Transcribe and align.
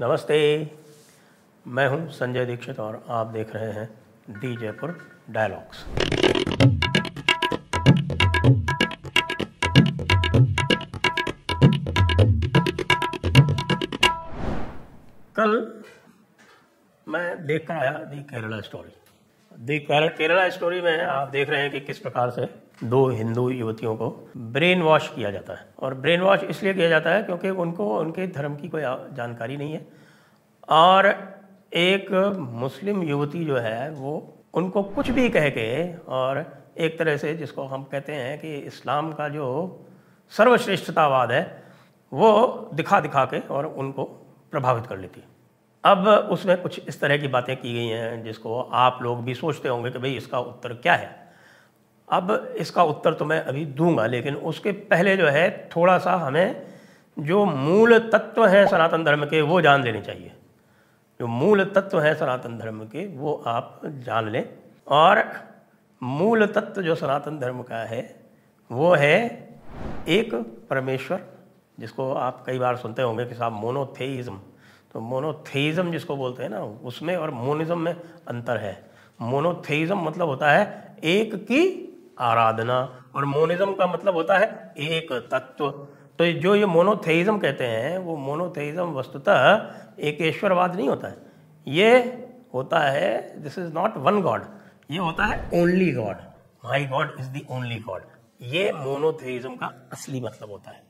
नमस्ते। 0.00 0.36
मैं 1.66 1.86
हूँ 1.88 2.08
संजय 2.08 2.44
दीक्षित 2.46 2.78
और 2.80 3.02
आप 3.08 3.26
देख 3.26 3.54
रहे 3.54 3.70
हैं 3.72 3.86
दी 4.30 4.54
जयपुर 4.56 4.90
डायलॉग्स। 5.30 5.82
कल 15.36 15.56
मैं 17.06 17.46
देख 17.46 17.66
कर 17.68 17.74
आया 17.74 17.92
the 18.04 18.22
Kerala 18.22 18.60
story 18.60 18.94
the 19.52 19.78
Kerala 19.80 20.48
story 20.50 20.80
में 20.80 20.98
आप 20.98 21.28
देख 21.30 21.50
रहे 21.50 21.60
हैं 21.60 21.70
कि 21.70 21.80
किस 21.80 21.98
प्रकार 21.98 22.30
से 22.30 22.46
दो 22.84 23.08
हिंदू 23.08 23.50
युवतियों 23.50 23.96
को 23.96 24.30
ब्रेन 24.36 24.82
वॉश 24.82 25.08
किया 25.08 25.30
जाता 25.30 25.52
है। 25.52 25.68
और 25.78 25.94
ब्रेन 25.94 26.20
वॉश 26.20 26.42
इसलिए 26.42 26.74
किया 26.74 26.88
जाता 26.88 27.10
है 27.10 27.22
क्योंकि 27.22 27.50
उनको, 27.50 27.98
उनके 27.98 28.26
धर्म 28.26 28.56
की 28.56 28.68
कोई 28.68 28.82
जानकारी 29.12 29.56
नहीं 29.56 29.72
है। 29.72 29.88
और 30.68 31.34
एक 31.74 32.12
मुस्लिम 32.38 33.02
युवती 33.02 33.44
जो 33.44 33.56
है, 33.56 33.90
वो 33.90 34.34
उनको 34.54 34.82
कुछ 34.82 35.10
भी 35.10 35.28
कह 35.28 35.48
के, 35.48 35.96
और 35.96 36.56
एक 36.78 36.98
तरह 36.98 37.16
से 37.16 37.34
जिसको 37.34 37.62
हम 37.62 37.82
कहते 37.82 38.12
हैं 38.12 38.38
कि 38.38 38.56
इस्लाम 38.56 39.12
का 39.12 39.28
जो 39.28 39.80
सर्वश्रेष्ठतावाद 40.30 41.32
है, 41.32 41.62
वो 42.12 42.70
दिखा 42.74 43.00
दिखा 43.00 43.24
के 43.24 43.40
और 43.40 43.66
उनको 43.66 44.04
प्रभावित 44.50 44.86
कर 44.86 44.98
लेती 44.98 45.20
है। 45.20 45.26
अब 45.84 46.08
उसमें 46.08 46.62
कुछ 46.62 46.80
इस 46.88 47.00
तरह 47.00 47.16
की 47.16 47.28
बातें 47.28 47.56
की 47.56 47.74
गई 47.74 47.86
हैं, 47.86 48.22
जिसको 48.22 48.60
आप 48.60 48.98
लोग 49.02 49.24
भी 49.24 49.34
सोचते 49.34 49.68
होंगे 49.68 49.90
कि 49.90 49.98
भाई 49.98 50.14
इसका 50.14 50.38
उत्तर 50.38 50.72
क्या 50.72 50.94
है। 50.94 51.27
अब 52.10 52.54
इसका 52.58 52.82
उत्तर 52.82 53.14
तो 53.14 53.24
मैं 53.24 53.40
अभी 53.42 53.64
दूँगा, 53.66 54.06
लेकिन 54.06 54.34
उसके 54.34 54.72
पहले 54.72 55.16
जो 55.16 55.26
है 55.26 55.68
थोड़ा 55.76 55.98
सा 55.98 56.14
हमें 56.16 56.66
जो 57.16 57.44
मूल 57.44 57.98
तत्व 58.10 58.46
हैं 58.46 58.66
सनातन 58.66 59.04
धर्म 59.04 59.24
के, 59.24 59.40
वो 59.42 59.60
जान 59.60 59.82
लेने 59.82 60.00
चाहिए। 60.00 60.32
जो 61.20 61.26
मूल 61.26 61.64
तत्व 61.66 62.00
हैं 62.00 62.14
सनातन 62.14 62.58
धर्म 62.58 62.84
के, 62.84 63.06
वो 63.08 63.42
आप 63.46 63.80
जान 63.84 64.28
लें। 64.28 64.44
और 64.86 65.24
मूल 66.02 66.46
तत्व 66.46 66.82
जो 66.82 66.94
सनातन 66.94 67.38
धर्म 67.38 67.62
का 67.62 67.84
है, 67.84 68.02
वो 68.70 68.94
है 68.94 69.48
एक 70.08 70.34
परमेश्वर, 70.70 71.20
जिसको 71.78 72.12
आप 72.12 72.42
कई 72.46 72.58
बार 72.58 72.76
सुनते 72.76 73.02
होंगे 73.02 73.24
कि 73.24 73.34
साहब 73.34 73.52
मोनोथेइज्म 73.52 74.38
तो 74.94 75.00
मोनोथेइज्म 75.00 75.90
जिसको 75.92 76.16
बोलते 76.16 76.42
हैं 76.42 76.50
ना, 76.50 76.60
उसमें 76.60 77.16
और 77.16 77.30
मोनिज्म 77.30 77.78
में 77.78 77.92
अंतर 78.28 78.56
है। 78.56 78.90
मोनोथेइज्म 79.20 79.98
मतलब 79.98 80.28
होता 80.28 80.50
है 80.50 80.96
एक 81.04 81.34
की 81.34 81.84
आराधना 82.20 82.78
और 83.14 83.24
मोनिज्म 83.24 83.74
का 83.74 83.86
मतलब 83.86 84.14
होता 84.14 84.38
है 84.38 84.46
एक 84.78 85.12
तत्व। 85.32 85.70
तो 86.18 86.26
जो 86.34 86.54
ये 86.54 86.66
मोनोथेइज्म 86.66 87.38
कहते 87.38 87.64
हैं, 87.64 87.98
वो 87.98 88.16
मोनोथेइज्म 88.16 88.92
वस्तुतः 88.92 90.00
एक 90.00 90.18
ईश्वरवाद 90.22 90.74
नहीं 90.76 90.88
होता 90.88 91.08
है। 91.08 91.16
ये 91.66 91.98
होता 92.54 92.78
है 92.80 93.42
this 93.42 93.58
is 93.58 93.72
not 93.72 93.96
one 93.96 94.20
god 94.22 94.44
ये 94.90 94.98
होता 94.98 95.24
है 95.24 95.38
only 95.54 95.92
god 95.92 96.16
my 96.64 96.86
god 96.86 97.16
is 97.20 97.28
the 97.28 97.44
only 97.50 97.78
god 97.80 98.02
ये 98.42 98.72
मोनोथेइज्म 98.72 99.54
का 99.56 99.72
असली 99.92 100.20
मतलब 100.20 100.50
होता 100.50 100.70
है। 100.70 100.82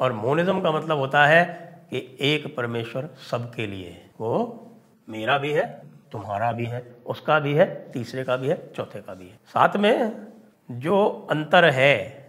और 0.00 0.12
मोनिज्म 0.12 0.60
का 0.60 0.70
मतलब 0.72 0.98
होता 0.98 1.26
है 1.26 1.44
कि 1.90 2.16
एक 2.20 2.54
परमेश्वर 2.56 3.08
सबके 3.30 3.66
लिए 3.66 3.88
है 3.88 4.10
वो 4.20 4.62
मेरा 5.08 5.38
भी 5.38 5.52
है, 5.52 5.66
तुम्हारा 6.12 6.52
भी 6.52 6.64
है, 6.64 6.80
उसका 7.06 7.38
भी 7.38 7.52
है, 7.54 7.66
तीसरे 7.92 8.24
का 8.24 8.36
भी 8.36 8.48
है, 8.48 8.56
चौथे 8.76 9.00
का 9.00 9.14
भी 9.14 9.28
है। 9.28 9.36
साथ 9.46 9.76
में 9.76 10.26
जो 10.70 11.26
अंतर 11.30 11.64
है, 11.64 12.26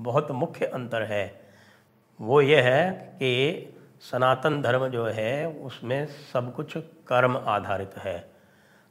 बहुत 0.00 0.30
मुख्य 0.30 0.66
अंतर 0.66 1.02
है, 1.02 1.40
वो 2.20 2.40
ये 2.40 2.60
है 2.60 2.90
कि 2.90 3.74
सनातन 4.00 4.62
धर्म 4.62 4.88
जो 4.88 5.06
है, 5.06 5.48
उसमें 5.48 6.06
सब 6.06 6.54
कुछ 6.54 6.76
कर्म 6.78 7.36
आधारित 7.36 7.98
है। 7.98 8.30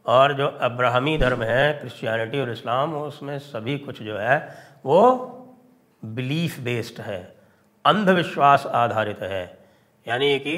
और 0.06 0.34
जो 0.34 0.48
अब्राहमी 0.48 1.18
धर्म 1.18 1.44
है 1.44 1.74
क्रिश्चियनिटी 1.74 2.40
और 2.40 2.52
इस्लाम 2.52 2.96
उसमें 2.96 3.40
सभी 3.40 3.78
कुछ 3.78 4.02
जो 4.02 4.18
है, 4.18 4.58
वो 4.86 5.02
बिलीफ 6.06 6.60
बेस्ड 6.60 7.02
है, 7.02 7.36
अंधविश्वास 7.86 8.66
आधारित 8.66 9.22
है। 9.22 9.60
यानी 10.08 10.40
कि 10.40 10.56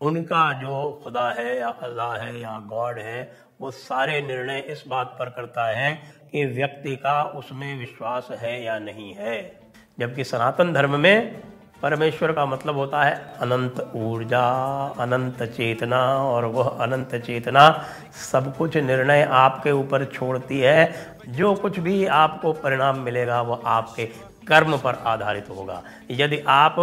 उनका 0.00 0.52
जो 0.52 1.00
खुदा 1.04 1.30
है 1.30 1.58
या 1.58 1.68
अल्लाह 1.68 2.16
है 2.16 2.40
या 2.40 2.58
गॉड 2.66 2.98
है, 2.98 3.32
वो 3.60 3.70
सारे 3.70 4.20
निर्णय 4.22 4.58
इस 4.58 4.84
बात 4.88 5.16
पर 5.18 5.30
करता 5.30 5.66
है 5.66 6.17
कि 6.32 6.44
व्यक्ति 6.46 6.96
का 6.96 7.22
उसमें 7.22 7.78
विश्वास 7.78 8.28
है 8.40 8.64
या 8.64 8.78
नहीं 8.78 9.14
है। 9.14 9.60
जबकि 9.98 10.24
सनातन 10.24 10.72
धर्म 10.72 11.00
में 11.00 11.40
परमेश्वर 11.82 12.32
का 12.32 12.44
मतलब 12.46 12.76
होता 12.76 13.02
है 13.02 13.14
अनंत 13.40 13.92
ऊर्जा, 13.96 14.46
अनंत 14.98 15.42
चेतना, 15.42 16.00
और 16.16 16.44
वह 16.44 16.68
अनंत 16.68 17.14
चेतना 17.14 17.84
सब 18.32 18.56
कुछ 18.56 18.76
निर्णय 18.76 19.22
आपके 19.22 19.70
ऊपर 19.70 20.04
छोड़ती 20.04 20.60
है। 20.60 20.94
जो 21.28 21.54
कुछ 21.54 21.78
भी 21.78 22.06
आपको 22.06 22.52
परिणाम 22.52 22.98
मिलेगा, 22.98 23.40
वह 23.42 23.60
आपके 23.66 24.06
कर्म 24.48 24.76
पर 24.76 24.94
आधारित 24.94 25.50
होगा। 25.50 25.82
यदि 26.10 26.38
आप 26.48 26.76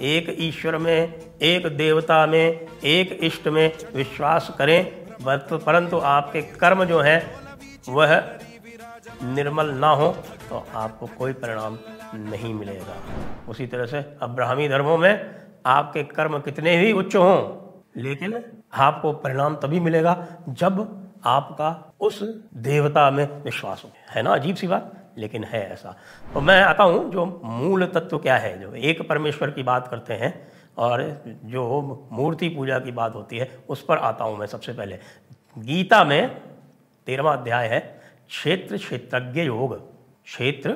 एक 0.00 0.36
ईश्वर 0.38 0.76
में, 0.76 1.14
एक 1.42 1.66
देवता 1.66 2.26
में, 2.26 2.66
एक 2.84 3.18
इष्ट 3.22 3.48
में 3.48 3.72
विश्वास 3.94 4.50
करें, 4.58 4.84
परंतु 5.22 5.98
आपके 5.98 6.42
कर्म 6.42 6.84
जो 6.84 7.00
हैं, 7.00 7.22
वह 7.88 8.18
निर्मल 9.24 9.70
ना 9.74 9.88
हो 9.90 10.08
तो 10.48 10.64
आपको 10.74 11.06
कोई 11.18 11.32
परिणाम 11.34 11.78
नहीं 12.14 12.52
मिलेगा। 12.54 12.96
उसी 13.48 13.66
तरह 13.66 13.86
से 13.86 14.04
अब्राहमी 14.22 14.68
धर्मों 14.68 14.96
में 14.98 15.44
आपके 15.66 16.02
कर्म 16.04 16.38
कितने 16.38 16.76
ही 16.78 16.92
उच्च 16.92 17.16
हों, 17.16 17.38
लेकिन 17.96 18.42
आपको 18.74 19.12
परिणाम 19.14 19.56
तभी 19.56 19.80
मिलेगा 19.80 20.16
जब 20.50 20.80
आपका 21.26 21.70
उस 22.00 22.22
देवता 22.54 23.10
में 23.10 23.26
विश्वास 23.42 23.82
हो। 23.84 23.90
है 24.10 24.22
ना? 24.22 24.30
अजीब 24.30 24.56
सी 24.56 24.66
बात, 24.66 24.92
लेकिन 25.18 25.44
है 25.44 25.62
ऐसा। 25.72 25.96
तो 26.34 26.40
मैं 26.40 26.60
आता 26.62 26.84
हूँ, 26.84 27.10
जो 27.12 27.24
मूल 27.44 27.86
तत्व 27.86 28.18
क्या 28.18 28.36
है, 28.36 28.58
जो 28.60 28.74
एक 28.74 29.08
परमेश्वर 29.08 29.50
की 29.50 29.62
बात 29.62 29.88
करते 29.88 30.14
हैं, 30.14 30.34
और 30.78 31.02
जो 31.24 32.08
मूर्ति 32.12 32.48
पूजा 32.48 32.78
की 32.78 32.92
बात 32.92 33.14
होती 33.14 33.38
है, 33.38 33.48
उस 33.68 33.84
पर 33.84 33.98
आता 33.98 34.24
हूँ 34.24 34.38
मैं 34.38 34.46
सबसे 34.46 34.72
पहले। 34.72 34.98
गीता 35.56 36.02
में 36.04 36.36
तेरहवा 37.06 37.32
अध्याय 37.32 37.68
है 37.68 37.80
क्षेत्र 38.28 38.76
क्षेत्रज्ञ 38.76 39.40
योग। 39.40 39.92
क्षेत्र 40.24 40.72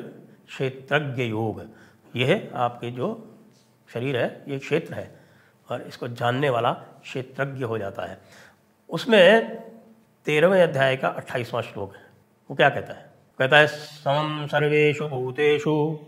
क्षेत्रज्ञ 0.49 1.23
योग। 1.23 1.63
यह 2.17 2.51
आपके 2.55 2.91
जो 2.91 3.35
शरीर 3.95 4.17
है, 4.17 4.45
ये 4.49 4.59
क्षेत्र 4.59 4.95
है 4.95 5.21
और 5.71 5.83
इसको 5.83 6.09
जानने 6.09 6.51
वाला 6.51 6.73
क्षेत्रज्ञ 6.73 7.65
हो 7.65 7.79
जाता 7.79 8.03
है। 8.03 8.19
उसमें 8.89 9.57
तेरहवें 10.25 10.63
अध्याय 10.63 10.97
का 10.97 11.09
अट्ठाईसवां 11.09 11.63
श्लोक 11.63 11.95
है। 11.95 12.03
वो 12.51 12.57
क्या 12.57 12.69
कहता 12.69 12.93
है? 12.93 13.13
कहता 13.39 13.59
है 13.59 13.67
समम 13.67 14.47
सर्वेशु 14.47 15.09
भूतेषु 15.09 15.99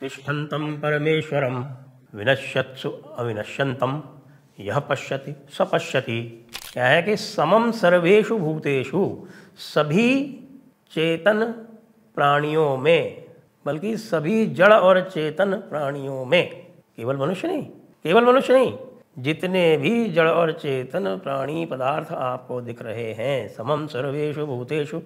तिष्ठन्तं 0.00 0.80
परमेश्वरम 0.80 1.76
विनश्यत्सु 2.14 2.90
अविनश्यंतम 2.90 4.02
यह 4.60 4.78
पश्यति 4.78 5.46
स 5.50 5.58
पश्यति। 5.60 6.46
क्या 6.72 6.86
है 6.86 7.02
कि 7.02 7.16
समम 7.16 7.70
सर्वेशु 7.70 8.38
भूतेषु 8.38 9.26
सभी 9.56 10.44
चेतन 10.92 11.44
प्राणियों 12.16 12.76
में, 12.76 13.24
बल्कि 13.66 13.96
सभी 13.96 14.46
जड़ 14.46 14.72
और 14.72 15.00
चेतन 15.00 15.54
प्राणियों 15.70 16.24
में। 16.24 16.48
केवल 16.96 17.16
मनुष्य 17.16 17.48
नहीं, 17.48 17.62
केवल 18.04 18.24
मनुष्य 18.24 18.52
नहीं, 18.52 18.76
जितने 19.18 19.76
भी 19.76 20.08
जड़ 20.08 20.28
और 20.28 20.52
चेतन 20.52 21.16
प्राणी 21.16 21.64
पदार्थ 21.66 22.12
आपको 22.12 22.60
दिख 22.60 22.82
रहे 22.82 23.12
हैं 23.12 23.48
समम 23.48 23.86
सर्वेशु 23.86 24.46
भूतेषु 24.46 24.98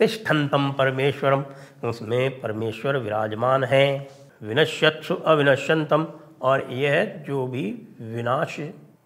तिष्ठंतम 0.00 0.70
परमेश्वरम 0.72 1.44
उसमें 1.84 2.40
परमेश्वर 2.40 2.96
विराजमान 2.96 3.64
है। 3.64 4.08
विनश्यत्सु 4.42 5.14
अविनश्यंतम 5.14 6.06
और 6.42 6.66
यह 6.72 7.04
जो 7.26 7.46
भी 7.46 7.62
विनाश 8.00 8.58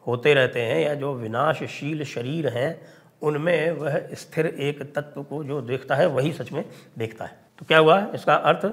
होते 0.06 0.34
रहते 0.34 0.60
हैं 0.60 0.80
या 0.80 0.94
जो 0.94 1.12
विनाशशील 1.14 2.04
शरीर 2.04 2.48
हैं 2.48 2.70
उनमें 3.22 3.70
वह 3.70 4.00
स्थिर 4.12 4.46
एक 4.46 4.82
तत्व 4.94 5.22
को 5.22 5.42
जो 5.44 5.60
देखता 5.60 5.94
है, 5.94 6.06
वही 6.06 6.32
सच 6.32 6.52
में 6.52 6.64
देखता 6.98 7.24
है। 7.24 7.36
तो 7.58 7.66
क्या 7.66 7.78
हुआ? 7.78 8.06
इसका 8.14 8.34
अर्थ 8.34 8.64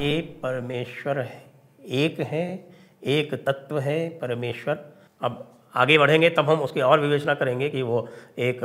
ये 0.00 0.20
परमेश्वर 0.42 1.18
है। 1.18 1.42
एक 1.84 2.20
है, 2.20 2.68
एक 3.04 3.34
तत्व 3.46 3.78
है 3.78 4.08
परमेश्वर। 4.18 4.78
अब 5.22 5.44
आगे 5.74 5.98
बढ़ेंगे, 5.98 6.30
तब 6.30 6.50
हम 6.50 6.60
उसकी 6.60 6.80
और 6.80 7.00
विवेचना 7.00 7.34
करेंगे 7.34 7.68
कि 7.68 7.82
वो 7.82 8.08
एक 8.38 8.60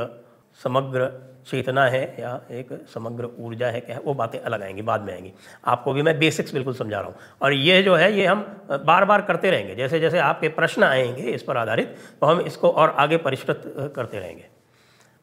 समग्र 0.64 1.10
चेतना 1.48 1.86
है 1.86 2.04
या 2.20 2.40
एक 2.52 2.70
समग्र 2.94 3.30
ऊर्जा 3.40 3.68
है, 3.68 3.80
क्या 3.82 3.96
है, 3.96 4.02
वो 4.02 4.14
बातें 4.14 4.40
अलग 4.40 4.62
आएँगी, 4.62 4.82
बाद 4.82 5.02
में 5.02 5.14
आएँगी। 5.14 5.32
आपको 5.66 5.94
भी 5.94 6.02
मैं 6.02 6.18
बेसिक्स 6.20 6.54
बिल्कुल 6.54 6.74
समझा 6.74 7.00
रहा 7.00 7.08
हूँ। 7.08 7.16
और 7.42 7.54
ये 7.54 7.82
जो 7.84 7.96
है, 7.96 8.12
ये 8.14 8.26
हम 8.26 8.42
बार 8.72 9.06
बार 9.06 9.22
करते 9.22 9.52
रहेंगे। 9.52 9.76
जैसे 9.76 10.00
जैसे 10.00 10.20
आपके 10.20 10.50
प्रश्न 10.50 10.84
आएँगे 10.84 11.22
इस 11.22 11.44
पर 11.44 11.58
आधारित 11.58 11.96
तो 12.22 12.28
हम 12.28 12.42
इसको 12.42 12.70
और 12.70 12.90
आगे 12.90 13.18
परिष्कृत 13.18 13.64
करते 13.96 14.20
रहेंगे। 14.20 14.61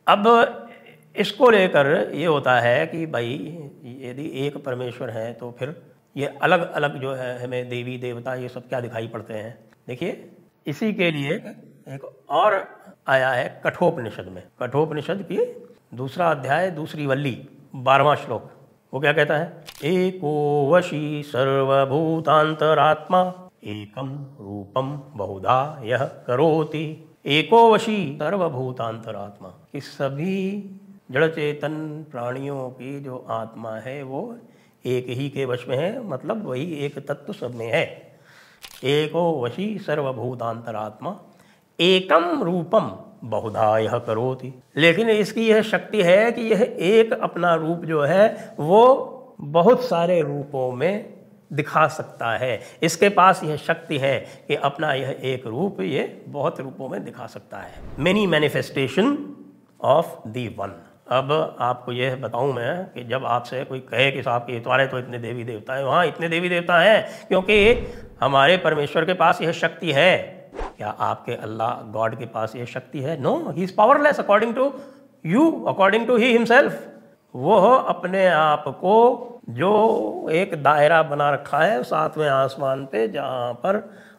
अब 0.09 0.69
इसको 1.17 1.51
लेकर 1.51 2.11
ये 2.15 2.27
होता 2.27 2.61
है 2.61 2.87
कि 2.87 3.07
भाई, 3.07 3.33
यदि 3.85 4.31
एक 4.47 4.57
परमेश्वर 4.65 5.11
है 5.11 5.33
तो 5.33 5.51
फिर 5.59 5.83
ये 6.17 6.27
अलग 6.43 6.73
अलग 6.73 7.01
जो 7.01 7.13
है, 7.13 7.45
हमें 7.45 7.69
देवी, 7.69 7.99
देवता, 7.99 8.35
ये 8.35 8.49
सब 8.49 8.69
क्या 8.69 8.81
दिखाई 8.81 9.09
पड़ते 9.09 9.35
हैं? 9.35 9.59
देखिए, 9.89 10.31
इसी 10.67 10.93
के 10.93 11.11
लिए 11.11 11.35
एक 11.89 12.05
और 12.29 12.69
आया 13.09 13.31
है 13.31 13.61
कठोपनिषद 13.65 14.27
में। 14.29 14.43
कठोपनिषद 14.61 15.27
की 15.33 15.39
दूसरा 15.97 16.31
अध्याय, 16.31 16.71
दूसरी 16.71 17.07
वल्ली, 17.07 17.49
बारहवा 17.75 18.15
श्लोक। 18.15 18.51
वो 18.95 19.01
क्या 19.01 19.13
कहता 19.13 19.37
है? 19.37 19.65
एको 19.85 20.71
वशी 20.73 21.23
सर्वभूतांतरात्मा 21.23 23.21
एकम 23.65 24.09
रूपम 24.41 25.03
बहुधा 25.15 25.81
यह 25.85 26.05
करोति। 26.27 27.08
एको 27.27 27.73
वशी 27.73 28.17
सर्वभूतांतरात्मा। 28.17 29.49
कि 29.49 29.81
सभी 29.81 30.71
जड़ 31.11 31.27
चेतन 31.27 32.07
प्राणियों 32.11 32.71
की 32.71 33.01
जो 33.01 33.27
आत्मा 33.29 33.77
है, 33.77 34.03
वो 34.03 34.39
एक 34.87 35.07
ही 35.09 35.29
के 35.29 35.45
वश 35.45 35.67
में 35.69 35.77
है 35.77 36.09
मतलब 36.09 36.47
वही 36.47 36.75
एक 36.75 36.99
तत्व 36.99 37.33
सब 37.33 37.55
में 37.55 37.73
है। 37.73 38.19
एको 38.85 39.43
वशी 39.43 39.79
सर्वभूतांतरात्मा। 39.79 41.21
एकम 41.81 42.43
रूपम 42.43 42.97
बहुधा 43.25 43.79
यह 43.79 43.99
करोति। 43.99 44.63
लेकिन 44.77 45.11
इसकी 45.11 45.49
यह 45.49 45.63
शक्ति 45.63 46.03
है 46.03 46.33
कि 46.33 46.43
यह 46.43 46.77
एक 46.81 47.13
अपना 47.13 47.55
रूप 47.55 47.79
जो 47.79 48.03
है, 48.03 48.55
वो 48.61 49.15
बहुत 49.41 49.85
सारे 49.85 50.21
रूपों 50.23 50.73
में 50.73 51.18
दिखा 51.51 51.87
सकता 51.89 52.31
है। 52.33 52.61
इसके 52.83 53.09
पास 53.09 53.41
यह 53.45 53.57
शक्ति 53.57 53.99
है 53.99 54.19
कि 54.49 54.55
अपना 54.55 54.93
यह 54.93 55.17
एक 55.25 55.47
रूप 55.47 55.81
ये 55.81 56.05
बहुत 56.29 56.61
रूपों 56.61 56.89
में 56.89 57.05
दिखा 57.05 57.27
सकता 57.27 57.59
है। 57.59 57.83
Many 57.99 58.27
manifestation 58.27 59.17
of 59.81 60.29
the 60.29 60.47
one 60.59 60.75
अब 61.11 61.33
आपको 61.61 61.93
यह 61.93 62.17
बताऊँ 62.17 62.53
मैं 62.55 62.85
कि 62.85 63.05
जब 63.05 63.25
आपसे 63.27 63.65
कोई 63.65 63.79
कहे 63.83 64.11
कि 64.11 64.23
साहब 64.23 64.43
के 64.43 64.59
तुम्हारे 64.61 64.87
तो 64.87 64.99
इतने 64.99 65.19
देवी 65.19 65.45
देवता 65.45 65.75
हैं, 65.75 65.85
वहाँ 65.85 66.07
इतने 66.07 66.29
देवी 66.29 66.49
देवता 66.49 66.79
हैं, 66.79 67.27
क्योंकि 67.29 67.87
हमारे 68.21 68.57
परमेश्वर 68.57 69.05
के 69.05 69.15
पास 69.15 69.41
यह 69.43 69.53
शक्ति 69.53 69.93
है। 69.93 70.17
क्या 70.77 70.89
आपके 70.89 71.35
अल्लाह 71.35 71.81
गॉड 71.93 72.19
के 72.19 72.27
पास 72.27 72.57
यह 72.57 72.65
शक्ति 72.65 73.01
है? 73.01 73.21
No 73.21 73.53
he 73.57 73.63
is 73.63 73.75
powerless 73.77 74.19
according 74.21 74.55
to 74.55 74.73
you 75.25 75.51
according 75.69 76.07
to 76.07 76.17
he 76.17 76.33
himself 76.33 76.87
वो 77.35 77.57
अपने 77.75 78.27
आप 78.27 78.65
को 78.69 79.25
जो 79.49 80.29
एक 80.33 80.63
दायरा 80.63 81.03
बना 81.03 81.31
रखा 81.31 81.59
है, 81.59 81.83
सातवें 81.83 82.29
आसमान 82.29 82.87
पे 82.87 83.09
जहाँ 83.09 83.53
पर 83.53 83.77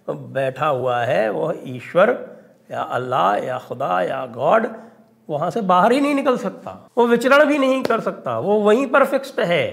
बैठा 0.09 0.67
हुआ 0.67 0.99
है, 0.99 1.29
वह 1.29 1.55
ईश्वर 1.65 2.37
या 2.71 2.81
अल्लाह 2.81 3.35
या 3.35 3.57
खुदा 3.57 4.01
या 4.01 4.25
गॉड, 4.25 4.67
वहाँ 5.29 5.49
से 5.51 5.61
बाहर 5.61 5.91
ही 5.91 6.01
नहीं 6.01 6.15
निकल 6.15 6.37
सकता। 6.37 6.89
वो 6.97 7.07
विचरण 7.07 7.45
भी 7.45 7.57
नहीं 7.57 7.83
कर 7.83 7.99
सकता। 7.99 8.39
वो 8.39 8.59
वहीं 8.59 8.87
पर 8.87 9.05
फिक्स्ड 9.05 9.39
है। 9.39 9.65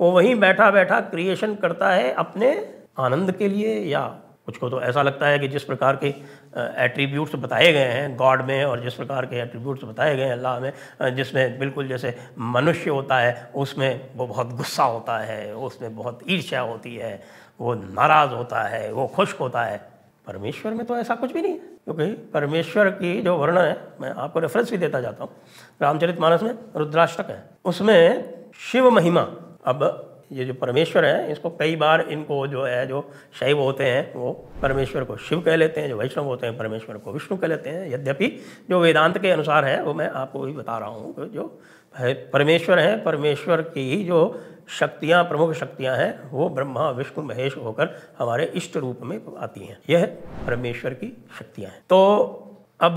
वो 0.00 0.10
वहीं 0.10 0.34
बैठा 0.40 0.70
बैठा 0.70 1.00
क्रिएशन 1.00 1.54
करता 1.54 1.90
है 1.90 2.12
अपने 2.12 2.74
आनंद 2.98 3.32
के 3.32 3.48
लिए 3.48 3.74
या 3.80 4.00
कुछ 4.46 4.56
को 4.56 4.68
तो 4.70 4.80
ऐसा 4.80 5.02
लगता 5.02 5.26
है 5.26 5.38
कि 5.38 5.48
जिस 5.48 5.64
प्रकार 5.64 5.96
के 5.96 6.14
एट्रीब्यूट्स 6.54 7.34
बताए 7.34 7.72
गए 7.72 7.88
हैं 7.88 8.16
गॉड 8.16 8.42
में 8.42 8.64
और 8.64 8.80
जिस 8.80 8.94
प्रकार 8.94 9.26
के 9.26 9.36
एट्रीब्यूट्स 9.36 9.84
बताए 9.84 10.16
गए 10.16 10.24
हैं 10.24 10.32
अल्लाह 10.32 10.58
में 10.60 11.14
जिसमें 11.16 11.58
बिल्कुल 11.58 11.88
जैसे 11.88 12.14
मनुष्य 12.38 12.90
होता 12.90 13.18
है, 13.18 13.50
उसमें 13.54 14.10
वो 14.16 14.26
बहुत 14.26 14.52
गुस्सा 14.52 14.84
होता 14.84 15.18
है, 15.18 15.54
उसमें 15.54 15.96
बहुत 15.96 16.20
ईर्ष्या 16.28 16.60
होती 16.60 16.94
है, 16.96 17.22
वो 17.60 17.74
नाराज़ 17.74 18.30
होता 18.30 18.62
है, 18.62 18.92
वो 18.92 19.06
खुश 19.06 19.34
होता 19.40 19.64
है। 19.64 19.80
परमेश्वर 20.26 20.74
में 20.74 20.84
तो 20.86 20.96
ऐसा 20.96 21.14
कुछ 21.14 21.32
भी 21.32 21.42
नहीं 21.42 21.52
है, 21.52 21.58
क्योंकि 21.58 22.06
परमेश्वर 22.34 22.90
की 22.92 23.20
जो 23.22 23.36
वर्णन 23.36 23.58
है, 23.58 23.76
मैं 24.00 24.10
आपको 24.14 24.40
रेफरेंस 24.40 24.70
भी 24.70 24.78
देता 24.78 25.00
जाता 25.00 25.24
हूँ। 25.24 25.32
रामचरित 25.82 26.20
मानस 26.20 26.42
में 26.42 26.54
रुद्राष्टक 26.76 27.30
है। 27.30 27.42
उसमें 27.64 28.52
शिव 28.62 28.90
महिमा, 28.90 29.20
अब 29.64 30.11
ये 30.32 30.44
जो 30.44 30.54
परमेश्वर 30.54 31.04
है, 31.04 31.32
इसको 31.32 31.50
कई 31.50 31.76
बार 31.76 32.00
इनको 32.00 32.46
जो 32.46 32.62
है, 32.64 32.86
जो 32.86 33.10
शैव 33.40 33.58
होते 33.58 33.84
हैं, 33.84 34.14
वो 34.14 34.32
परमेश्वर 34.62 35.04
को 35.04 35.16
शिव 35.16 35.40
कह 35.40 35.56
लेते 35.56 35.80
हैं, 35.80 35.88
जो 35.88 35.96
वैष्णव 35.96 36.24
होते 36.24 36.46
हैं, 36.46 36.56
परमेश्वर 36.58 36.96
को 36.96 37.12
विष्णु 37.12 37.38
कह 37.38 37.46
लेते 37.46 37.70
हैं। 37.70 37.92
यद्यपि 37.92 38.28
जो 38.70 38.80
वेदांत 38.80 39.18
के 39.18 39.30
अनुसार 39.30 39.64
है, 39.64 39.82
वो 39.82 39.94
मैं 39.94 40.08
आपको 40.08 40.40
भी 40.40 40.52
बता 40.52 40.78
रहा 40.78 40.88
हूँ 40.88 41.30
जो 41.30 41.60
परमेश्वर 42.32 42.78
है, 42.78 43.04
परमेश्वर 43.04 43.62
की 43.62 44.04
जो 44.04 44.40
शक्तियाँ, 44.68 45.24
प्रमुख 45.24 45.52
शक्तियाँ 45.52 45.96
हैं, 45.96 46.30
वो 46.30 46.48
ब्रह्मा, 46.48 46.90
विष्णु, 46.90 47.24
महेश 47.24 47.56
होकर 47.56 47.96
हमारे 48.18 48.44
इष्ट 48.54 48.76
रूप 48.76 49.00
में 49.02 49.20
आती 49.38 49.66
हैं। 49.66 49.78
यह 49.90 50.06
परमेश्वर 50.46 50.94
की 50.94 51.26
शक्तियाँ 51.38 51.70
हैं। 51.70 51.82
तो 51.90 51.98
अब 52.80 52.94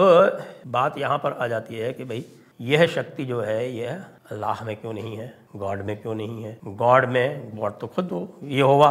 बात 0.68 0.98
यहाँ 0.98 1.18
पर 1.18 1.32
आ 1.32 1.48
जाती 1.48 1.76
है 1.76 1.94
कि 1.94 2.04
भाई, 2.04 2.26
यह 2.62 2.86
शक्ति 2.88 3.26
जो 3.26 3.42
है, 3.42 3.72
यह 3.78 4.04
अल्लाह 4.32 4.64
में 4.66 4.76
क्यों 4.76 4.94
नहीं 4.94 5.16
है? 5.18 5.34
गॉड 5.56 5.82
में 5.86 6.02
क्यों 6.02 6.14
नहीं 6.16 6.44
है? 6.44 6.58
गॉड 6.66 7.06
में, 7.06 7.58
गॉड 7.58 7.78
तो 7.80 7.88
खुद 7.88 8.10
ये 8.44 8.62
होगा, 8.62 8.90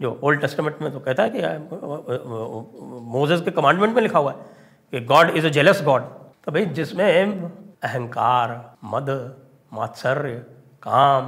जो 0.00 0.18
ओल्ड 0.24 0.40
टेस्टमेंट 0.40 0.82
में 0.82 0.92
तो 0.92 1.00
कहता 1.00 1.22
है 1.22 1.30
कि 1.30 1.40
मोजेस 3.12 3.40
के 3.40 3.50
कमांडमेंट 3.50 3.94
में 3.94 4.02
लिखा 4.02 4.18
हुआ 4.18 4.32
है 4.32 4.38
कि 4.92 5.00
god 5.06 5.30
is 5.30 5.46
a 5.46 5.50
jealous 5.50 5.82
god. 5.84 6.02
तो 6.44 6.52
भाई, 6.52 6.66
जिसमें 6.66 7.50
अहंकार, 7.82 8.48
मद, 8.84 9.10
मात्सर्य, 9.72 10.34
काम, 10.82 11.26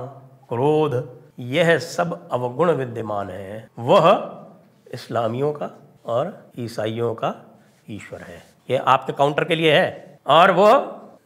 क्रोध, 0.48 0.94
यह 1.38 1.78
सब 1.78 2.28
अवगुण 2.32 2.70
विद्यमान 2.72 3.30
है, 3.30 3.68
वह 3.78 4.06
इस्लामियों 4.94 5.52
का 5.52 5.70
और 6.06 6.50
ईसाइयों 6.58 7.14
का 7.14 7.34
ईश्वर 7.88 8.20
है। 8.20 8.42
यह 8.70 8.82
आपके 8.86 9.12
काउंटर 9.12 9.44
के 9.44 9.54
लिए 9.54 9.72
है 9.72 10.18
और 10.26 10.50
वह 10.50 10.72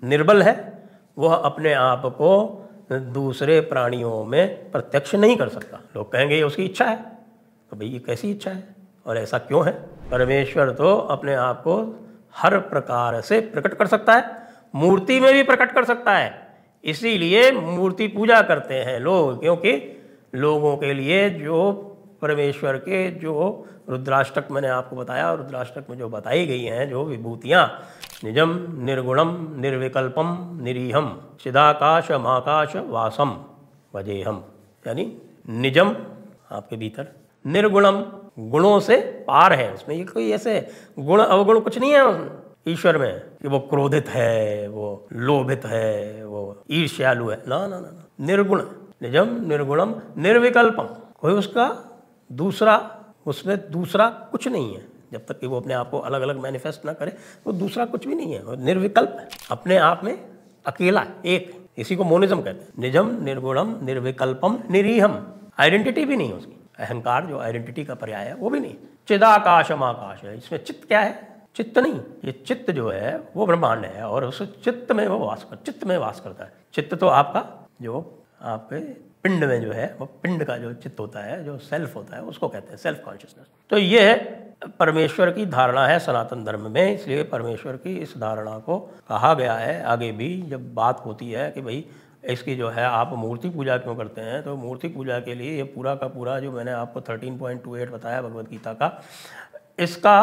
निर्बल 0.05 0.43
है। 0.43 0.72
वह 1.19 1.35
अपने 1.35 1.73
आप 1.73 2.03
को 2.07 2.59
दूसरे 2.93 3.61
प्राणियों 3.61 4.25
में 4.25 4.71
प्रत्यक्ष 4.71 5.15
नहीं 5.15 5.37
कर 5.37 5.49
सकता। 5.49 5.81
लोग 5.97 6.13
कहेंगे, 6.13 6.37
ये 6.37 6.43
उसकी 6.43 6.65
इच्छा 6.65 6.85
है। 6.85 6.97
तो 7.71 7.77
भाई, 7.77 7.89
ये 7.89 7.99
कैसी 7.99 8.31
इच्छा 8.31 8.51
है? 8.51 8.65
और 9.07 9.19
ऐसा 9.19 9.39
क्यों 9.39 9.67
है? 9.67 9.73
परमेश्वर 10.11 10.71
तो 10.71 10.97
अपने 10.97 11.35
आप 11.35 11.61
को 11.61 12.07
हर 12.35 12.59
प्रकार 12.59 13.21
से 13.21 13.41
प्रकट 13.41 13.75
कर 13.75 13.87
सकता 13.87 14.15
है, 14.15 14.25
मूर्ति 14.75 15.21
में 15.21 15.33
भी 15.33 15.43
प्रकट 15.43 15.73
कर 15.73 15.85
सकता 15.85 16.17
है। 16.17 16.47
इसीलिए 16.85 17.53
मूर्ति 17.53 18.09
पूजा 18.09 18.43
करते 18.43 18.75
हैं 18.75 19.01
लोग, 19.01 19.41
क्योंकि 19.41 20.03
लोगों 20.35 20.77
के 20.77 20.95
लिए 20.95 21.31
जो 21.31 21.89
परमेश्वर 22.23 22.77
के 22.79 23.11
जो 23.13 23.35
रुद्राष्टक 23.91 24.51
मैंने 24.51 24.69
आपको 24.69 24.97
बताया 24.97 25.33
रुद्राष्टक 25.35 25.87
में 25.91 25.97
जो 25.99 26.09
बताई 26.09 26.47
गई 26.47 26.63
हैं, 26.63 26.89
जो 26.91 27.05
विभूतियाँ 27.05 27.67
निजम 28.25 28.51
निर्गुणम 28.85 29.31
निर्विकल्पम 29.61 30.29
निरीहम 30.63 31.09
चिदाकाश, 31.41 32.11
माकाश 32.11 32.77
वासम 32.77 33.37
वजेहम 33.95 34.45
यानी 34.85 35.13
निजम 35.49 35.95
आपके 36.53 36.77
भीतर 36.77 37.13
निर्गुणम 37.45 38.05
गुणों 38.51 38.79
से 38.81 38.97
पार 39.27 39.53
है। 39.53 39.73
उसमें 39.75 39.95
ये 39.97 40.05
कोई 40.05 40.31
ऐसे 40.33 40.55
गुण, 40.99 41.21
अवगुण 41.21 41.61
कुछ 41.61 41.79
नहीं 41.79 41.93
है 41.93 42.41
ईश्वर 42.69 42.99
में, 42.99 43.21
कि 43.43 43.49
वो 43.49 43.59
क्रोधित 43.61 44.09
है, 44.09 44.69
वो 44.69 45.07
लोभित 45.13 45.65
है, 45.65 46.25
वो 46.25 46.63
ईर्ष्यालु 46.71 47.29
है। 47.29 47.43
ना 47.49 47.67
ना 47.67 47.79
ना 47.81 47.91
निर्गुण 48.21 48.63
निजम 49.03 49.29
निर्गुणम 49.49 49.95
निर्विकल्पम 50.19 50.89
कोई 51.21 51.33
उसका 51.33 51.67
दूसरा, 52.33 53.05
उसमें 53.27 53.71
दूसरा 53.71 54.09
कुछ 54.09 54.49
नहीं 54.49 54.75
है। 54.75 54.89
जब 55.13 55.27
तक 55.27 55.41
कि 55.41 55.47
वो 55.47 55.61
अपने 55.61 55.75
आप 55.75 55.91
को 55.91 55.99
अलग 55.99 56.21
अलग 56.21 56.41
मैनिफेस्ट 56.41 56.85
ना 56.85 56.93
करे, 56.93 57.17
वो 57.47 57.53
दूसरा 57.53 57.85
कुछ 57.85 58.07
भी 58.07 58.15
नहीं 58.15 58.35
है 58.35 58.65
निर्विकल्प 58.65 59.29
अपने 59.51 59.77
आप 59.77 60.05
में 60.05 60.29
अकेला, 60.67 61.07
एक। 61.27 61.63
इसी 61.79 61.97
को 61.97 62.05
मोनिज्म 62.05 62.43
कहते 62.43 62.65
हैं। 62.65 62.69
निजम, 62.79 63.23
निर्गुणम, 63.23 63.85
निर्विकल्पम, 63.85 64.59
निरीहम। 64.71 65.35
आइडेंटिटी 65.59 66.05
भी 66.05 66.17
नहीं 66.17 66.33
उसकी। 66.33 66.61
अहंकार 66.79 67.27
जो 67.27 67.39
आइडेंटिटी 67.39 67.85
का 67.85 67.95
पर्याय 67.95 68.25
है, 68.25 68.35
वो 68.35 68.51
भी 68.51 68.61
नहीं। 68.61 68.75
चिदाकाशम 69.09 69.83
आकाश 69.83 70.25
है। 70.25 70.39
इसमें 70.39 70.65
चित्त 70.65 70.89
क्या 70.89 71.01
है? 71.01 71.43
चित्त 71.57 71.79
नहीं। 71.79 72.01
ये 72.25 72.33
चित्त 72.33 72.71
जो 72.71 72.91
है, 72.91 73.29
वो 73.37 73.47
ब्रह्मांड 73.47 73.85
है 73.85 74.07
और 74.07 74.25
उस 74.25 74.63
चित्त 74.65 74.93
में 74.93 75.09
वो 75.09 75.19
वास 75.19 75.45
कर 75.45 75.57
चित्त 75.57 75.85
में 75.85 75.99
वास 75.99 76.21
करता 76.21 76.45
है। 76.45 76.53
चित्त 76.75 76.95
तो 76.95 77.07
आपका, 77.07 77.69
जो 77.83 78.23
आपके 78.43 79.12
पिंड 79.25 79.45
में 79.45 79.61
जो 79.63 79.73
है, 79.73 79.95
वो 79.99 80.07
पिंड 80.23 80.45
का 80.45 80.57
जो 80.59 80.73
चित्त 80.75 81.01
होता 81.01 81.21
है, 81.21 81.43
जो 81.45 81.57
सेल्फ 81.61 81.97
होता 81.97 82.17
है, 82.17 82.23
उसको 82.25 82.49
कहते 82.49 82.71
हैं 82.71 82.77
सेल्फ 82.79 83.03
कॉन्शियसनेस 83.05 83.47
तो 83.71 83.79
ये 83.79 84.15
परमेश्वर 84.79 85.31
की 85.31 85.47
धारणा 85.49 85.87
है 85.87 85.99
सनातन 85.99 86.45
धर्म 86.45 86.71
में, 86.71 86.95
इसलिए 86.95 87.23
परमेश्वर 87.25 87.77
की 87.77 87.97
इस 87.99 88.17
धारणा 88.19 88.59
को 88.59 88.79
कहा 89.09 89.33
गया 89.35 89.55
है। 89.55 89.83
आगे 89.85 90.11
भी 90.13 90.31
जब 90.43 90.73
बात 90.75 91.05
होती 91.07 91.31
है 91.31 91.51
कि 91.51 91.61
भाई, 91.61 91.85
इसकी 92.25 92.55
जो 92.57 92.69
है, 92.69 92.85
आप 92.85 93.13
मूर्ति 93.15 93.49
पूजा 93.51 93.77
क्यों 93.79 93.95
करते 93.97 94.21
हैं 94.21 94.43
तो 94.43 94.57
मूर्ति 94.57 94.89
पूजा 94.89 95.19
के 95.21 95.35
लिए 95.35 95.57
ये 95.57 95.63
पूरा 95.71 95.95
का 95.95 96.07
पूरा 96.09 96.39
जो 96.41 96.53
मैंने 96.53 96.73
आपको 96.73 97.01
13.28 97.03 97.91
बताया 97.91 98.21
भगवत 98.23 98.51
गीता 98.51 98.73
का, 98.73 99.03
इसका 99.79 100.19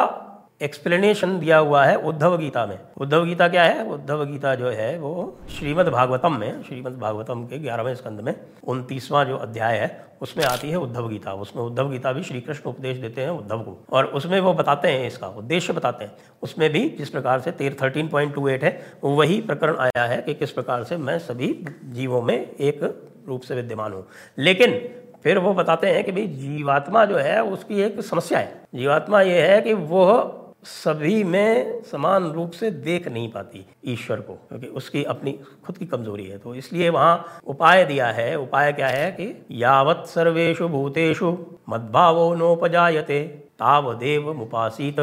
एक्सप्लेनेशन 0.62 1.40
दिया 1.40 1.58
हुआ 1.58 1.86
है 1.86 1.96
उद्धव 1.96 2.38
गीता 2.38 2.66
में। 2.66 2.80
उद्धव 2.98 3.26
गीता 3.26 3.48
क्या 3.48 3.64
है? 3.64 3.86
उद्धव 3.86 4.26
गीता 4.26 4.56
जो 4.56 4.70
है 4.70 5.00
वो 5.00 5.38
श्रीमद् 5.60 5.88
भागवतम 5.88 6.34
में, 6.34 6.64
श्रीमद् 6.64 7.00
भागवतम 7.00 7.44
के 7.44 7.60
ग्यारहवें 7.60 7.96
स्कंद 7.96 8.20
में, 8.20 8.36
उनतीसवां 8.68 9.26
जो 9.26 9.38
अध्याय 9.38 9.78
है, 9.78 10.06
उसमें 10.22 10.46
आती 10.46 10.70
है 10.70 10.76
उद्धव 10.76 11.10
गीता। 11.10 11.34
उसमें 11.34 11.64
उद्धव 11.64 11.90
गीता 11.90 12.12
भी 12.12 12.24
श्री 12.24 12.42
कृष्ण 12.42 12.70
उपदेश 12.70 12.98
देते 12.98 13.22
हैं 13.22 13.30
उद्धव 13.30 13.60
को। 13.60 13.86
और 13.92 14.06
उसमें 14.06 14.40
वो 14.40 14.54
बताते 14.54 14.88
हैं 14.88 15.08
इसका, 15.08 15.28
उद्देश्य 15.28 15.74
बताते 15.74 16.06
हैं। 16.06 16.12
उसमें 16.42 16.70
भी 16.70 16.90
जिस 16.90 17.10
प्रकार 17.10 17.40
से 17.40 17.52
तेर 17.52 17.78
थर्टीन 17.84 18.08
पॉइंट 18.08 18.36
टू 18.36 18.48
एट 18.48 18.64
है, 18.64 18.82
वही 19.04 19.42
प्रकरण 19.42 19.78
आया 19.78 20.04
है 20.04 20.22
कि 20.22 20.34
किस 20.34 20.52
प्रकार 20.52 20.84
से 20.84 20.98
मैं 20.98 21.20
सभी 21.20 21.66
जीवों 21.84 22.22
में 22.22 22.56
एक 22.56 23.04
रूप 23.28 23.42
से 23.42 23.56
विद्यमान 23.56 23.94
हूँ। 23.94 24.08
लेकिन 24.38 24.90
फिर 25.24 25.38
वो 25.38 25.54
बताते 25.54 25.88
हैं 25.88 26.04
कि 26.04 26.12
भाई 26.12 26.28
जीवात्मा 26.28 27.06
जो 27.06 27.18
है, 27.18 27.44
उसकी 27.44 27.82
एक 27.82 28.02
समस्या 28.02 28.40
है। 28.40 28.62
जीवात्मा 28.76 29.22
ये 29.22 29.42
है 29.42 29.62
कि 29.62 29.74
वो 29.74 30.36
सभी 30.64 31.24
में 31.24 31.84
समान 31.84 32.32
रूप 32.32 32.52
से 32.52 32.70
देख 32.72 33.08
नहीं 33.08 33.32
पाती 33.32 33.66
ईश्वर 33.86 34.20
को, 34.20 34.34
क्योंकि 34.34 34.68
उसकी 34.68 35.04
अपनी 35.04 35.32
खुद 35.66 35.78
की 35.78 35.86
कमज़ोरी 35.86 36.26
है। 36.26 36.38
तो 36.38 36.56
इसलिए 36.56 36.90
वहाँ 36.90 37.40
उपाय 37.48 37.84
दिया 37.86 38.08
है। 38.08 38.36
उपाय 38.38 38.72
क्या 38.74 38.88
है 38.88 39.12
कि 39.12 39.46
यावत 39.52 40.04
सर्वेशु 40.08 40.68
भूतेषु 40.68 41.32
मद्भावो 41.70 42.34
नोपजायते, 42.36 43.24
तावदेव 43.60 44.34
मुपासीत 44.34 45.00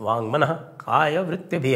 वांगमन 0.00 0.44
काय 0.80 1.18
वृत्ति 1.18 1.74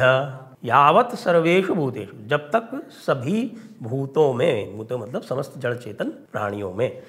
यावत 0.64 1.14
सर्वेशु 1.14 1.74
भूतेषु, 1.74 2.16
जब 2.26 2.50
तक 2.50 2.70
सभी 2.98 3.42
भूतों 3.82 4.32
में, 4.34 4.76
भूतों 4.76 4.98
मतलब 4.98 5.22
समस्त 5.22 5.58
जड़ 5.58 5.74
चेतन 5.76 6.08
प्राणियों 6.32 6.72
में। 6.74 7.02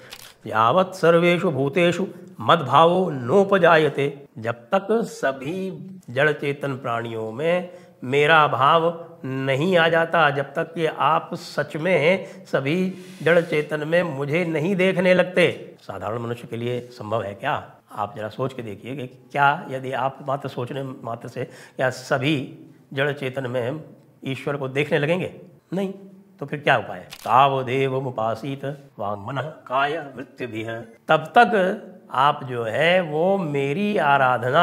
यावत 0.46 0.92
सर्वेशु 0.94 1.50
भूतेषु 1.50 2.06
मदभावो 2.40 3.10
नोपजायते। 3.10 4.24
जब 4.38 4.54
तक 4.54 4.86
सभी 4.90 5.70
जड़ 6.10 6.32
चेतन 6.32 6.72
प्राणियों 6.72 7.32
में 7.32 7.70
मेरा 8.04 8.46
भाव 8.46 9.06
नहीं 9.24 9.76
आ 9.76 9.88
जाता, 9.88 10.30
जब 10.30 10.54
तक 10.54 10.74
कि 10.74 10.86
आप 10.86 11.30
सच 11.34 11.76
में 11.76 12.26
सभी 12.44 12.94
जड़ 13.22 13.40
चेतन 13.40 13.88
में 13.88 14.02
मुझे 14.02 14.44
नहीं 14.44 14.76
देखने 14.76 15.14
लगते। 15.14 15.76
साधारण 15.80 16.18
मनुष्य 16.18 16.48
के 16.50 16.56
लिए 16.56 16.80
संभव 16.80 17.22
है 17.22 17.34
क्या? 17.34 17.70
आप 17.92 18.16
जरा 18.16 18.28
सोच 18.28 18.52
के 18.52 18.62
देखिए 18.62 18.96
कि 18.96 19.06
क्या 19.06 19.66
यदि 19.70 19.92
आप 19.92 20.18
मात्र 20.28 20.48
सोचने, 20.48 20.82
मात्र 20.82 21.28
से 21.28 21.44
क्या 21.44 21.90
सभी 21.90 22.58
जड़ 22.92 23.12
चेतन 23.12 23.46
में 23.46 23.84
ईश्वर 24.24 24.56
को 24.56 24.68
देखने 24.68 24.98
लगेंगे? 24.98 25.40
नहीं। 25.72 25.94
तो 26.40 26.46
फिर 26.46 26.60
क्या 26.60 26.76
उपाय 26.78 27.00
तावदेव 27.24 27.94
उपासित 27.96 28.64
मन 29.00 29.40
काय 29.66 29.98
वृत्ति 30.16 30.46
भी 30.46 30.62
है 30.62 30.80
तब 31.08 31.24
तक 31.36 32.06
आप 32.10 32.44
जो 32.44 32.62
है, 32.64 33.00
वो 33.00 33.36
मेरी 33.38 33.96
आराधना 33.96 34.62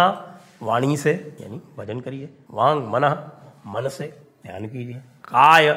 वाणी 0.61 0.97
से, 0.97 1.11
यानी 1.41 1.61
भजन 1.77 1.99
करिए। 1.99 2.29
वांग 2.51 2.81
मन 2.83 3.03
मन 3.67 3.87
से 3.89 4.05
ध्यान 4.45 4.67
कीजिए। 4.67 4.95
काय 5.25 5.73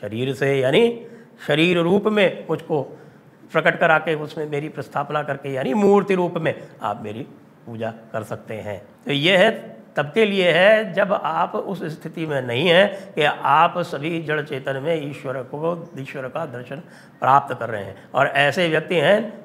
शरीर 0.00 0.32
से, 0.34 0.54
यानी 0.60 1.06
शरीर 1.46 1.78
रूप 1.78 2.06
में 2.06 2.46
मुझको 2.50 2.82
प्रकट 3.52 3.78
करा 3.80 3.98
के 3.98 4.14
उसमें 4.14 4.46
मेरी 4.50 4.68
प्रस्थापना 4.68 5.22
करके, 5.22 5.52
यानी 5.52 5.74
मूर्ति 5.74 6.14
रूप 6.14 6.34
में 6.38 6.54
आप 6.82 7.02
मेरी 7.02 7.22
पूजा 7.66 7.90
कर 8.12 8.22
सकते 8.22 8.54
हैं। 8.54 8.80
तो 9.06 9.12
ये 9.12 9.36
है 9.36 9.50
तब 9.96 10.10
के 10.14 10.24
लिए 10.26 10.50
है, 10.50 10.92
जब 10.92 11.12
आप 11.12 11.54
उस 11.54 11.84
स्थिति 11.84 12.26
में 12.26 12.42
नहीं 12.42 12.68
हैं 12.68 13.12
कि 13.12 13.22
आप 13.22 13.78
सभी 13.78 14.22
जड़ 14.22 14.40
चेतन 14.42 14.76
में 14.76 15.10
ईश्वर 15.10 15.34
को, 15.34 15.92
ईश्वर 15.98 16.22
का 16.22 16.46
दर्शन 16.46 16.76
प्राप्त 17.20 17.54
कर 17.58 17.68
रहे 17.68 17.84
हैं। 17.84 18.08
और 18.14 18.26
ऐसे 18.26 18.68
व्यक्ति 18.68 18.94
हैं, 18.94 19.44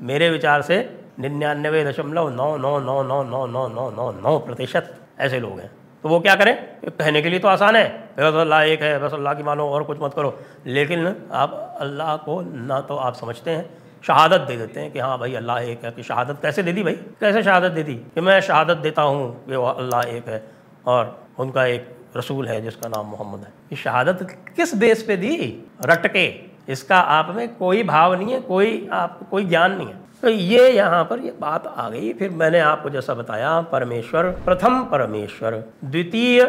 मेरे 0.00 0.30
विचार 0.30 0.62
से 0.62 0.78
निन्यानवे 1.20 1.84
दशमलव 1.84 2.28
नौ 2.28 2.56
नौ 2.56 2.78
नौ 2.78 3.02
नौ 3.02 3.22
नौ 3.22 3.46
नौ 3.46 3.68
नौ 3.68 3.90
नौ 3.90 4.10
नौ 4.12 4.38
प्रतिशत 4.38 4.94
ऐसे 5.20 5.40
लोग 5.40 5.60
हैं। 5.60 5.70
तो 6.02 6.08
वो 6.08 6.20
क्या 6.20 6.34
करें? 6.34 6.56
कहने 6.88 7.22
के 7.22 7.30
लिए 7.30 7.38
तो 7.38 7.48
आसान 7.48 7.76
है। 7.76 7.88
बस 8.18 8.34
अल्लाह 8.34 8.62
एक 8.62 8.82
है, 8.82 8.98
बस 8.98 9.12
अल्लाह 9.12 9.34
की 9.34 9.42
मानो 9.42 9.68
और 9.68 9.82
कुछ 9.82 9.98
मत 10.02 10.14
करो। 10.14 10.38
लेकिन 10.66 11.16
आप 11.32 11.78
अल्लाह 11.80 12.16
को 12.16 12.40
ना 12.40 12.80
तो 12.80 12.96
आप 12.96 13.14
समझते 13.14 13.50
हैं 13.50 13.85
शहादत 14.06 14.40
दे 14.40 14.56
देते 14.56 14.80
हैं 14.80 14.92
कि 14.92 14.98
हाँ 14.98 15.18
भाई, 15.18 15.34
अल्लाह 15.34 15.58
एक 15.58 15.84
है, 15.84 15.90
कि 15.90 16.02
शहादत 16.02 16.38
कैसे 16.42 16.62
दे 16.62 16.72
दी 16.72 16.82
भाई? 16.82 16.92
कैसे 16.92 17.42
शहादत 17.42 17.72
दे 17.72 17.82
दी? 17.82 17.94
कि 17.94 18.20
मैं 18.20 18.40
शहादत 18.40 18.76
देता 18.76 19.02
हूँ, 19.02 19.44
कि 19.46 19.56
वो 19.56 19.66
अल्लाह 19.66 20.00
एक 20.00 20.28
है 20.28 20.44
और 20.86 21.26
उनका 21.38 21.64
एक 21.64 21.96
रसूल 22.16 22.48
है 22.48 22.60
जिसका 22.60 22.88
नाम 22.88 23.06
मोहम्मद 23.06 23.40
है। 23.40 23.48
ये 23.72 23.76
शहादत 23.76 24.22
किस 24.56 24.74
बेस 24.74 25.02
पे 25.02 25.16
दी? 25.16 25.64
रट 25.86 26.06
के 26.06 26.26
इसका 26.72 26.98
आप 26.98 27.34
में 27.34 27.56
कोई 27.56 27.82
भाव 27.82 28.14
नहीं 28.14 28.32
है, 28.32 28.40
कोई 28.40 28.88
आप, 28.92 29.20
कोई 29.30 29.44
ज्ञान 29.44 29.72
नहीं 29.72 29.86
है। 29.86 30.00
तो 30.22 30.28
ये 30.28 30.70
यहाँ 30.70 31.04
पर 31.04 31.18
ये 31.18 31.34
बात 31.40 31.66
आ 31.66 31.88
गई। 31.88 32.12
फिर 32.12 32.30
मैंने 32.30 32.60
आपको 32.60 32.90
जैसा 32.90 33.14
बताया, 33.14 33.60
परमेश्वर, 33.60 34.30
प्रथम 34.44 34.82
परमेश्वर, 34.84 35.62
द्वितीय 35.84 36.44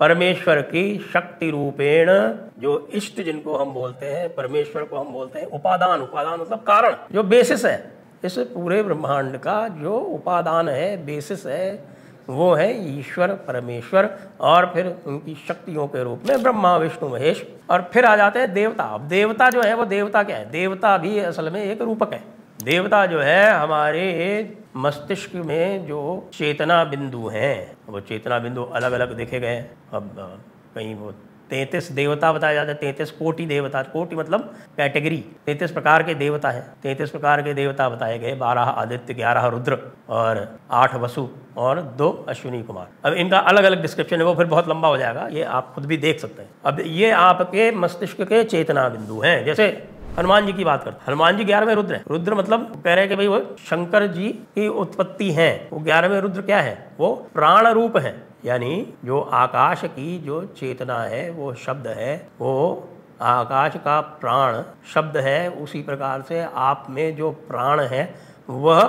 परमेश्वर 0.00 0.62
की 0.62 1.10
शक्ति 1.12 1.50
रूपेण, 1.50 2.06
जो 2.62 2.88
इष्ट 2.92 3.20
जिनको 3.20 3.56
हम 3.56 3.72
बोलते 3.72 4.06
हैं, 4.06 4.34
परमेश्वर 4.34 4.82
को 4.82 4.96
हम 4.96 5.12
बोलते 5.12 5.38
हैं, 5.38 5.46
उपादान 5.46 6.00
उपादान 6.00 6.40
मतलब 6.40 6.58
कारण, 6.58 6.96
जो 7.12 7.22
बेसिस 7.22 7.64
है। 7.64 7.92
इस 8.24 8.38
पूरे 8.38 8.82
ब्रह्मांड 8.82 9.36
का 9.36 9.68
जो 9.68 9.98
उपादान 9.98 10.68
है 10.68 11.06
बेसिस 11.06 11.46
है, 11.46 11.84
वो 12.28 12.54
है 12.54 12.98
ईश्वर, 12.98 13.28
परमेश्वर, 13.28 14.18
और 14.40 14.70
फिर 14.74 14.96
उनकी 15.06 15.44
शक्तियों 15.48 15.86
के 15.86 16.04
रूप 16.04 16.22
में 16.28 16.42
ब्रह्मा, 16.42 16.76
विष्णु, 16.76 17.08
महेश, 17.08 17.48
और 17.70 17.90
फिर 17.92 18.04
आ 18.04 18.16
जाते 18.16 18.38
हैं 18.38 18.52
देवता। 18.52 18.84
अब 18.84 19.00
देवता 19.00 19.50
जो 19.50 19.62
है, 19.62 19.74
वो 19.74 19.84
देवता 19.84 20.22
क्या 20.22 20.36
है? 20.36 20.50
देवता 20.50 20.98
भी 20.98 21.18
असल 21.18 21.50
में 21.50 21.64
एक 21.64 21.82
रूपक 21.82 22.12
है। 22.12 22.24
देवता 22.64 23.06
जो 23.06 23.20
है, 23.20 23.50
हमारे 23.50 24.57
मस्तिष्क 24.76 25.34
में 25.34 25.86
जो 25.86 26.28
चेतना 26.34 26.82
बिंदु 26.84 27.28
हैं, 27.28 27.76
वो 27.88 28.00
चेतना 28.00 28.38
बिंदु 28.38 28.62
अलग 28.62 28.92
अलग 28.92 29.16
देखे 29.16 29.40
गए 29.40 29.64
अब 29.94 30.42
कहीं 30.74 30.94
वो 30.94 31.12
तैतीस 31.50 31.90
देवता 31.92 32.32
बताया 32.32 32.54
जाता 32.54 32.68
है, 32.68 32.74
तैतीस 32.74 33.10
कोटि 33.10 33.46
देवता, 33.46 33.82
कोटि 33.82 34.16
मतलब 34.16 34.40
कैटेगरी, 34.76 35.16
तैतीस 35.46 35.70
प्रकार 35.70 36.02
के 36.02 36.14
देवता 36.14 36.50
हैं। 36.50 36.62
तैतीस 36.82 37.10
प्रकार 37.10 37.42
के 37.42 37.54
देवता 37.54 37.88
बताए 37.88 38.18
गए, 38.18 38.34
बारह 38.34 38.60
आदित्य, 38.60 39.14
ग्यारह 39.14 39.46
रुद्र 39.46 39.78
और 40.08 40.58
आठ 40.70 40.94
वसु 40.94 41.28
और 41.56 41.80
दो 41.98 42.10
अश्विनी 42.28 42.62
कुमार। 42.62 42.88
अब 43.04 43.12
इनका 43.12 43.38
अलग 43.38 43.64
अलग 43.64 43.82
डिस्क्रिप्शन 43.82 44.16
है, 44.16 44.24
वो 44.24 44.34
फिर 44.34 44.46
बहुत 44.46 44.68
लंबा 44.68 44.88
हो 44.88 44.96
जाएगा, 44.96 45.26
ये 45.26 45.42
आप 45.42 45.72
खुद 45.74 45.86
भी 45.86 45.96
देख 45.96 46.20
सकते 46.20 46.42
हैं। 46.42 46.50
अब 46.64 46.80
ये 46.86 47.10
आपके 47.10 47.70
मस्तिष्क 47.70 48.22
के 48.22 48.44
चेतना 48.44 48.88
बिंदु 48.88 49.20
हैं, 49.20 49.44
जैसे 49.44 49.68
हनुमान 50.18 50.46
जी 50.46 50.52
की 50.52 50.64
बात 50.64 50.84
करते 50.84 51.04
हनुमान 51.08 51.36
जी 51.36 51.44
ग्यारहवें 51.44 51.74
रुद्र 51.74 51.94
है। 51.94 52.02
रुद्र 52.10 52.34
मतलब 52.34 52.82
कह 52.84 52.94
रहे 52.94 53.00
हैं 53.00 53.08
कि 53.08 53.16
भाई 53.16 53.26
वो 53.26 53.56
शंकर 53.58 54.06
जी 54.06 54.28
की 54.28 54.68
उत्पत्ति 54.68 55.30
है। 55.32 55.68
वो 55.72 55.78
ग्यारहवें 55.78 56.20
रुद्र 56.20 56.42
क्या 56.42 56.60
है? 56.60 56.90
वो 56.98 57.26
प्राण 57.34 57.66
रूप 57.66 57.96
है। 57.96 58.26
यानी 58.44 58.94
जो 59.04 59.20
आकाश 59.20 59.84
की 59.84 60.18
जो 60.18 60.44
चेतना 60.44 61.00
है, 61.02 61.30
वो 61.30 61.54
शब्द 61.54 61.86
है, 61.86 62.28
वो 62.40 62.88
आकाश 63.22 63.76
का 63.76 64.00
प्राण 64.00 64.62
शब्द 64.94 65.16
है, 65.16 65.50
उसी 65.50 65.82
प्रकार 65.82 66.22
से 66.22 66.46
आप 66.54 66.86
में 66.90 67.16
जो 67.16 67.30
प्राण 67.30 67.80
है, 67.80 68.14
वह 68.50 68.82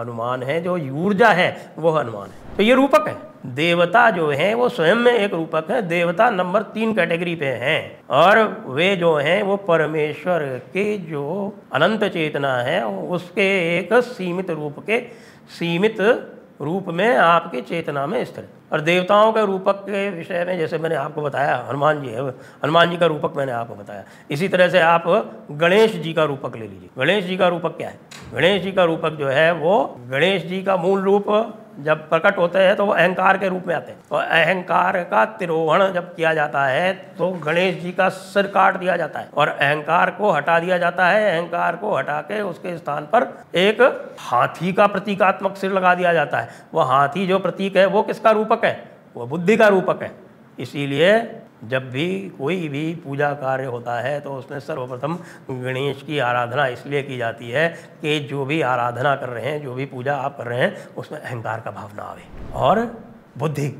हनुमान 0.00 0.42
है, 0.42 0.60
जो 0.60 0.78
ऊर्जा 0.78 1.28
है, 1.28 1.72
वो 1.78 1.90
हनुमान 1.90 2.28
है। 2.28 2.56
तो 2.56 2.62
ये 2.62 2.74
रूपक 2.74 3.08
है। 3.08 3.30
देवता 3.54 4.10
जो 4.10 4.30
है, 4.30 4.54
वो 4.54 4.68
स्वयं 4.68 4.94
में 4.94 5.12
एक 5.12 5.34
रूपक 5.34 5.70
है। 5.70 5.82
देवता 5.82 6.30
नंबर 6.30 6.62
तीन 6.62 6.94
कैटेगरी 6.94 7.34
पे 7.34 7.46
है। 7.46 8.00
और 8.10 8.64
वे 8.66 8.96
जो 8.96 9.14
है, 9.14 9.42
वो 9.42 9.56
परमेश्वर 9.56 10.38
के 10.42 10.98
जो 10.98 11.54
अनंत 11.72 12.04
चेतना 12.04 12.56
है, 12.56 12.86
उसके 12.86 13.78
एक 13.78 13.94
सीमित 13.94 14.50
रूप 14.50 14.78
के, 14.78 14.98
सीमित 15.58 15.96
रूप 16.60 16.88
में 16.88 17.16
आपके 17.16 17.60
चेतना 17.60 18.06
में 18.06 18.24
स्थिर 18.24 18.48
और 18.72 18.80
देवताओं 18.80 19.32
के 19.32 19.46
रूपक 19.46 19.74
के 19.74 20.10
विषय 20.10 20.44
में 20.44 20.58
जैसे 20.58 20.78
मैंने 20.78 20.94
आपको 20.94 21.22
बताया, 21.22 21.66
हनुमान 21.68 22.02
जी 22.02 22.08
है, 22.08 22.28
हनुमान 22.30 22.90
जी 22.90 22.96
का 22.96 23.06
रूपक 23.06 23.32
मैंने 23.36 23.52
आपको 23.52 23.74
बताया। 23.74 24.04
इसी 24.30 24.48
तरह 24.48 24.68
से 24.68 24.80
आप 24.80 25.04
गणेश 25.50 25.96
जी 25.96 26.12
का 26.12 26.24
रूपक 26.24 26.56
ले 26.56 26.66
लीजिए। 26.66 26.88
गणेश 26.98 27.24
जी 27.24 27.36
का 27.36 27.48
रूपक 27.48 27.76
क्या 27.76 27.88
है? 27.88 27.98
गणेश 28.34 28.62
जी 28.62 28.72
का 28.72 28.84
रूपक 28.84 29.10
जो 29.10 29.28
है, 29.28 29.52
वो 29.52 30.00
गणेश 30.10 30.44
जी 30.44 30.62
का 30.62 30.76
मूल 30.76 31.00
रूप 31.00 31.24
जब 31.82 32.08
प्रकट 32.08 32.38
होते 32.38 32.58
हैं 32.58 32.74
तो 32.76 32.86
वो 32.86 32.92
अहंकार 32.92 33.38
के 33.38 33.48
रूप 33.48 33.66
में 33.66 33.74
आते 33.74 33.92
हैं। 33.92 33.98
और 34.10 34.22
अहंकार 34.22 34.98
का 35.04 35.24
तिरोहण 35.38 35.92
जब 35.92 36.14
किया 36.14 36.32
जाता 36.34 36.64
है 36.64 36.92
तो 37.18 37.30
गणेश 37.44 37.80
जी 37.82 37.92
का 37.92 38.08
सिर 38.08 38.46
काट 38.46 38.76
दिया 38.76 38.96
जाता 38.96 39.20
है 39.20 39.28
और 39.34 39.48
अहंकार 39.48 40.10
को 40.10 40.30
हटा 40.30 40.58
दिया 40.58 40.78
जाता 40.78 41.06
है। 41.06 41.30
अहंकार 41.32 41.76
को 41.76 41.94
हटा 41.96 42.20
के 42.20 42.40
उसके 42.42 42.76
स्थान 42.78 43.06
पर 43.06 43.28
एक 43.56 43.82
हाथी 44.20 44.72
का 44.72 44.86
प्रतीकात्मक 44.86 45.56
सिर 45.56 45.72
लगा 45.72 45.94
दिया 45.94 46.12
जाता 46.12 46.40
है। 46.40 46.48
वह 46.74 46.84
हाथी 46.84 47.26
जो 47.26 47.38
प्रतीक 47.38 47.76
है, 47.76 47.86
वो 47.86 48.02
किसका 48.02 48.30
रूपक 48.30 48.64
है? 48.64 48.82
वह 49.16 49.26
बुद्धि 49.26 49.56
का 49.56 49.68
रूपक 49.68 50.02
है। 50.02 50.10
इसीलिए 50.58 51.18
जब 51.64 51.90
भी 51.90 52.08
कोई 52.38 52.68
भी 52.68 52.94
पूजा 52.94 53.32
कार्य 53.32 53.64
होता 53.64 53.98
है 54.00 54.20
तो 54.20 54.34
उसमें 54.34 54.58
सर्वप्रथम 54.60 55.18
गणेश 55.50 56.02
की 56.02 56.18
आराधना 56.18 56.66
इसलिए 56.66 57.02
की 57.02 57.16
जाती 57.16 57.50
है 57.50 57.68
कि 58.02 58.18
जो 58.20 58.44
भी 58.44 58.60
आराधना 58.62 59.14
कर 59.16 59.28
रहे 59.28 59.44
हैं, 59.44 59.62
जो 59.62 59.74
भी 59.74 59.86
पूजा 59.86 60.16
आप 60.16 60.36
कर 60.38 60.46
रहे 60.46 60.60
हैं, 60.60 60.94
उसमें 60.94 61.18
अहंकार 61.20 61.60
का 61.60 61.70
भावना 61.70 62.02
आवे 62.02 62.22
और 62.54 62.80
बुद्धि 63.38 63.72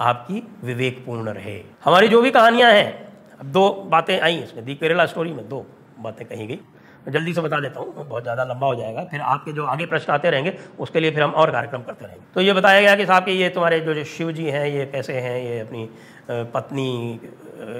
आपकी 0.00 0.42
विवेकपूर्ण 0.64 1.28
रहे। 1.28 1.60
हमारी 1.84 2.08
जो 2.08 2.22
भी 2.22 2.30
कहानियाँ 2.30 2.72
हैं, 2.72 2.92
अब 3.40 3.46
दो 3.46 3.70
बातें 3.90 4.20
आई 4.20 4.36
इसमें। 4.36 4.64
दी 4.64 4.74
केरला 4.74 5.06
स्टोरी 5.06 5.32
में 5.32 5.48
दो 5.48 5.66
बातें 5.98 6.26
कही 6.28 6.46
गई। 6.46 6.60
जल्दी 7.06 7.32
से 7.32 7.40
बता 7.40 7.60
देता 7.60 7.80
हूँ, 7.80 7.94
बहुत 7.98 8.22
ज़्यादा 8.22 8.44
लंबा 8.44 8.66
हो 8.66 8.74
जाएगा। 8.74 9.04
फिर 9.10 9.20
आपके 9.22 9.52
जो 9.52 9.64
आगे 9.66 9.86
प्रश्न 9.86 10.12
आते 10.12 10.30
रहेंगे, 10.30 10.52
उसके 10.78 11.00
लिए 11.00 11.10
फिर 11.10 11.22
हम 11.22 11.30
और 11.32 11.50
कार्यक्रम 11.50 11.82
करते 11.82 12.04
रहेंगे। 12.04 12.24
तो 12.34 12.40
ये 12.40 12.52
बताया 12.52 12.80
गया 12.80 12.94
कि 12.96 13.06
साहब 13.06 13.24
कि 13.24 13.32
ये 13.32 13.48
तुम्हारे 13.48 13.80
जो 13.80 14.04
शिव 14.06 14.32
जी 14.32 14.44
हैं, 14.46 14.66
ये 14.66 14.84
कैसे 14.86 15.12
हैं? 15.12 15.38
ये 15.40 15.58
अपनी 15.60 15.88
पत्नी 16.30 17.20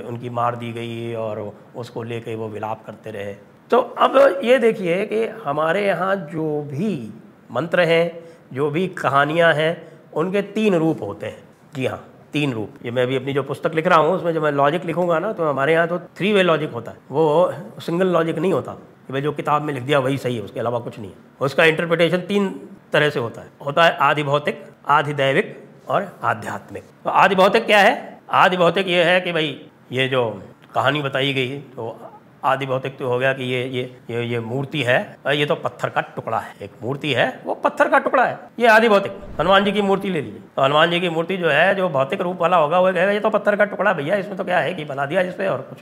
उनकी 0.09 0.31
मार 0.31 0.57
दी 0.57 0.73
गई 0.73 1.15
और 1.17 1.41
उसको 1.77 2.03
लेके 2.03 2.35
वो 2.35 2.49
विलाप 2.49 2.85
करते 2.87 3.11
रहे। 3.11 3.35
तो 3.71 3.79
अब 3.79 4.41
ये 4.45 4.59
देखिए 4.59 5.05
कि 5.07 5.25
हमारे 5.45 5.87
यहाँ 5.87 6.15
जो 6.27 6.61
भी 6.63 7.13
मंत्र 7.53 7.81
हैं, 7.83 8.13
जो 8.53 8.71
भी 8.71 8.87
कहानियाँ 8.97 9.53
हैं, 9.55 9.77
उनके 10.13 10.43
तीन 10.51 10.75
रूप 10.75 11.03
होते 11.03 11.27
हैं। 11.27 11.43
जी 11.75 11.87
हाँ 11.87 12.05
तीन 12.33 12.53
रूप। 12.53 12.85
ये 12.85 12.91
मैं 12.91 13.07
भी 13.07 13.17
अपनी 13.17 13.33
जो 13.33 13.43
पुस्तक 13.43 13.75
लिख 13.75 13.87
रहा 13.87 13.99
हूँ, 13.99 14.15
उसमें 14.15 14.33
जब 14.35 14.43
मैं 14.43 14.53
लॉजिक 14.53 14.85
लिखूँगा 14.85 15.19
ना 15.19 15.33
तो 15.33 15.49
हमारे 15.49 15.73
यहाँ 15.73 15.89
तो 15.89 15.99
थ्री 16.17 16.33
वे 16.33 16.43
लॉजिक 16.43 16.73
होता 16.73 16.91
है। 16.91 16.99
वो 17.11 17.53
सिंगल 17.81 18.07
लॉजिक 18.09 18.39
नहीं 18.39 18.53
होता। 18.53 18.77
कि 19.11 19.13
भाई 19.13 19.23
जो 19.23 19.31
किताब 19.33 19.63
में 19.63 19.73
लिख 19.75 19.83
दिया 19.83 19.99
वही 19.99 20.19
सही 20.19 20.37
है, 20.37 20.43
उसके 20.43 20.61
अलावा 20.61 20.79
कुछ 20.79 20.99
नहीं 20.99 21.11
है। 21.11 21.17
उसका 21.41 21.65
इंटरप्रिटेशन 21.65 22.19
तीन 22.19 22.49
तरह 22.93 23.11
से 23.11 23.21
होता 23.21 23.41
है। 23.41 23.49
होता 23.67 23.85
है 23.85 23.97
आधि 23.97 24.23
भौतिक 24.23 24.65
आधि 24.89 25.13
दैविक 25.13 25.65
और 25.89 26.21
आध्यात्मिक। 26.25 26.83
तो 27.05 27.11
आधि 27.11 27.35
भौतिक 27.35 27.67
क्या 27.67 27.79
है? 27.79 28.21
आधि 28.31 28.57
भौतिक 28.57 28.89
ये 28.89 29.03
है 29.05 29.21
कि 29.21 29.33
भाई, 29.33 29.67
ये 29.93 30.09
जो 30.09 30.43
कहानी 30.75 31.03
बताई 31.03 31.33
गई 31.33 31.59
तो 31.59 32.10
आदि 32.45 32.67
भौतिक 32.67 32.99
तो 32.99 33.09
हो 33.09 33.19
गया 33.19 33.33
कि 33.33 33.45
ये 33.45 33.63
ये 33.69 33.83
ये 34.11 34.23
ये 34.25 34.41
मूर्ति 34.41 34.83
है 34.83 34.99
ये 35.31 35.47
तो 35.47 35.55
पत्थर 35.57 35.89
का 35.89 36.01
टुकड़ा 36.17 36.39
है, 36.39 36.55
एक 36.63 36.71
मूर्ति 36.83 37.13
है, 37.13 37.27
वो 37.45 37.55
पत्थर 37.57 37.89
का 37.89 37.99
टुकड़ा 37.99 38.25
है, 38.25 38.39
ये 38.59 38.67
आदि 38.69 38.89
भौतिक। 38.89 39.13
हनुमान 39.41 39.65
जी 39.65 39.73
की 39.73 39.83
मूर्ति 39.83 40.11
ले 40.11 40.21
लीजिए। 40.21 40.41
तो 40.57 40.63
हनुमान 40.63 40.91
जी 40.91 41.01
की 41.01 41.09
मूर्ति 41.09 41.37
जो 41.37 41.49
है, 41.49 41.75
जो 41.75 41.89
भौतिक 41.89 42.21
रूप 42.21 42.41
वाला 42.41 42.57
होगा, 42.57 42.79
वो 42.79 42.93
कहेगा, 42.93 43.13
ये 43.13 43.21
तो 43.21 43.31
पत्थर 43.31 43.57
का 43.57 43.65
टुकड़ा 43.65 43.93
भैया, 43.93 44.17
इसमें 44.17 44.37
तो 44.37 44.45
क्या 44.45 44.59
है 44.59 44.75
कि 44.75 44.85
बना 44.85 45.07
दिया 45.07 45.23
जिसमें 45.23 45.47
और 45.49 45.61
कुछ 45.71 45.79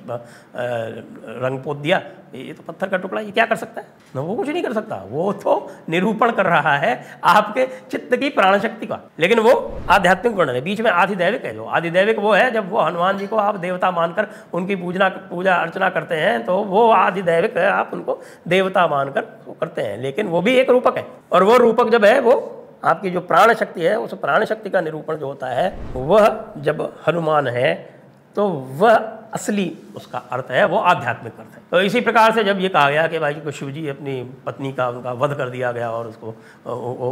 रंग 1.42 1.62
पोत 1.62 1.76
दिया, 1.76 2.00
ये 2.34 2.52
तो 2.52 2.62
पत्थर 2.62 2.88
का 2.88 2.96
टुकड़ा, 2.96 3.20
ये 3.20 3.30
क्या 3.30 3.46
कर 3.46 3.56
सकता 3.56 3.80
है? 3.80 3.86
न, 4.16 4.18
वो 4.18 4.36
कुछ 4.36 4.48
नहीं 4.48 4.62
कर 4.62 4.72
सकता। 4.72 5.04
वो 5.10 5.32
तो 5.32 5.72
निरूपण 5.88 6.30
कर 6.30 6.46
रहा 6.46 6.76
है 6.76 7.04
आपके 7.24 7.66
चित्त 7.90 8.16
की 8.16 8.28
प्राण 8.28 8.58
शक्ति 8.58 8.86
का। 8.86 8.98
लेकिन 9.18 9.38
वो 9.38 9.80
आध्यात्मिक 9.90 10.34
गुण 10.34 10.50
है। 10.50 10.60
बीच 10.60 10.80
में 10.80 10.90
आधिदैविक 10.90 11.44
है। 11.44 11.54
जो 11.54 11.64
आधिदैविक 11.64 12.18
वो 12.18 12.32
है, 12.32 12.50
जब 12.50 12.70
वो 12.70 12.80
हनुमान 12.80 13.18
जी 13.18 13.26
को 13.26 13.36
आप 13.36 13.56
देवता 13.56 13.90
मानकर 13.90 14.26
उनकी 14.52 14.76
पूजना, 14.76 15.08
पूजा 15.08 15.54
अर्चना 15.54 15.88
करते 15.88 16.14
हैं 16.14 16.44
तो 16.46 16.56
वो 16.56 16.90
आधिदैविक 16.90 17.56
है। 17.56 17.66
आप 17.66 17.90
उनको 17.92 18.18
देवता 18.48 18.86
मानकर 18.86 19.20
वो 19.46 19.56
करते 19.60 19.82
हैं। 19.82 20.02
लेकिन 20.02 20.26
वो 20.26 20.40
भी 20.40 20.54
एक 20.54 20.70
रूपक 20.70 20.96
है। 20.96 21.06
और 21.32 21.42
वो 21.42 21.56
रूपक 21.56 21.88
जब 21.88 22.04
है, 22.04 22.20
वो 22.20 22.54
आपकी 22.84 23.10
जो 23.10 23.20
प्राण 23.20 23.54
शक्ति 23.54 23.80
है, 23.80 23.98
उस 23.98 24.14
प्राण 24.14 24.44
शक्ति 24.44 24.70
का 24.70 24.80
निरूपण 24.80 25.14
जो 25.14 25.26
होता 25.26 25.46
है, 25.46 25.78
वह 25.94 26.44
जब 26.58 26.92
हनुमान 27.08 27.46
है 27.48 27.94
तो 28.36 28.48
वह 28.48 29.17
असली 29.35 29.66
उसका 29.97 30.18
अर्थ 30.18 30.50
है, 30.50 30.64
वो 30.64 30.78
आध्यात्मिक 30.78 31.38
अर्थ 31.38 31.54
है। 31.54 31.62
तो 31.70 31.80
इसी 31.80 32.00
प्रकार 32.00 32.32
से 32.32 32.44
जब 32.44 32.58
ये 32.58 32.68
कहा 32.68 32.90
गया 32.90 33.06
कि 33.06 33.18
भाई 33.18 33.35
को 33.35 33.50
शिव 33.50 33.70
जी 33.70 33.87
अपनी 33.88 34.23
पत्नी 34.47 34.73
का 34.73 34.88
उनका 34.88 35.12
वध 35.12 35.37
कर 35.37 35.49
दिया 35.49 35.73
गया 35.73 35.90
और 35.90 36.06
उसको 36.06 36.35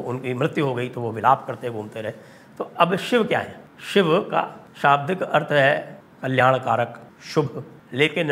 उनकी 0.01 0.35
मृत्यु 0.35 0.67
हो 0.67 0.75
गई 0.75 0.89
तो 0.89 1.01
वो 1.01 1.13
विलाप 1.13 1.47
करते, 1.47 1.71
घूमते 1.71 2.01
रहे। 2.01 2.13
तो 2.59 2.71
अब 2.79 2.97
शिव 2.97 3.25
क्या 3.25 3.39
है? 3.39 3.61
शिव 3.93 4.19
का 4.21 4.43
शाब्दिक 4.83 5.23
अर्थ 5.23 5.53
है 5.53 6.01
कल्याणकारक, 6.23 7.01
शुभ। 7.35 7.65
लेकिन 7.93 8.29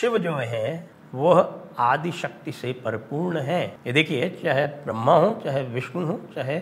शिव 0.00 0.18
जो 0.18 0.32
है, 0.32 0.90
वह 1.14 1.54
आदि 1.78 2.12
शक्ति 2.12 2.52
से 2.52 2.72
परिपूर्ण 2.84 3.38
है। 3.38 3.64
ये 3.86 3.92
देखिए, 3.92 4.28
चाहे 4.44 4.66
ब्रह्मा 4.66 5.14
हो, 5.14 5.40
चाहे 5.44 5.62
विष्णु 5.64 6.04
हो, 6.06 6.20
चाहे 6.34 6.60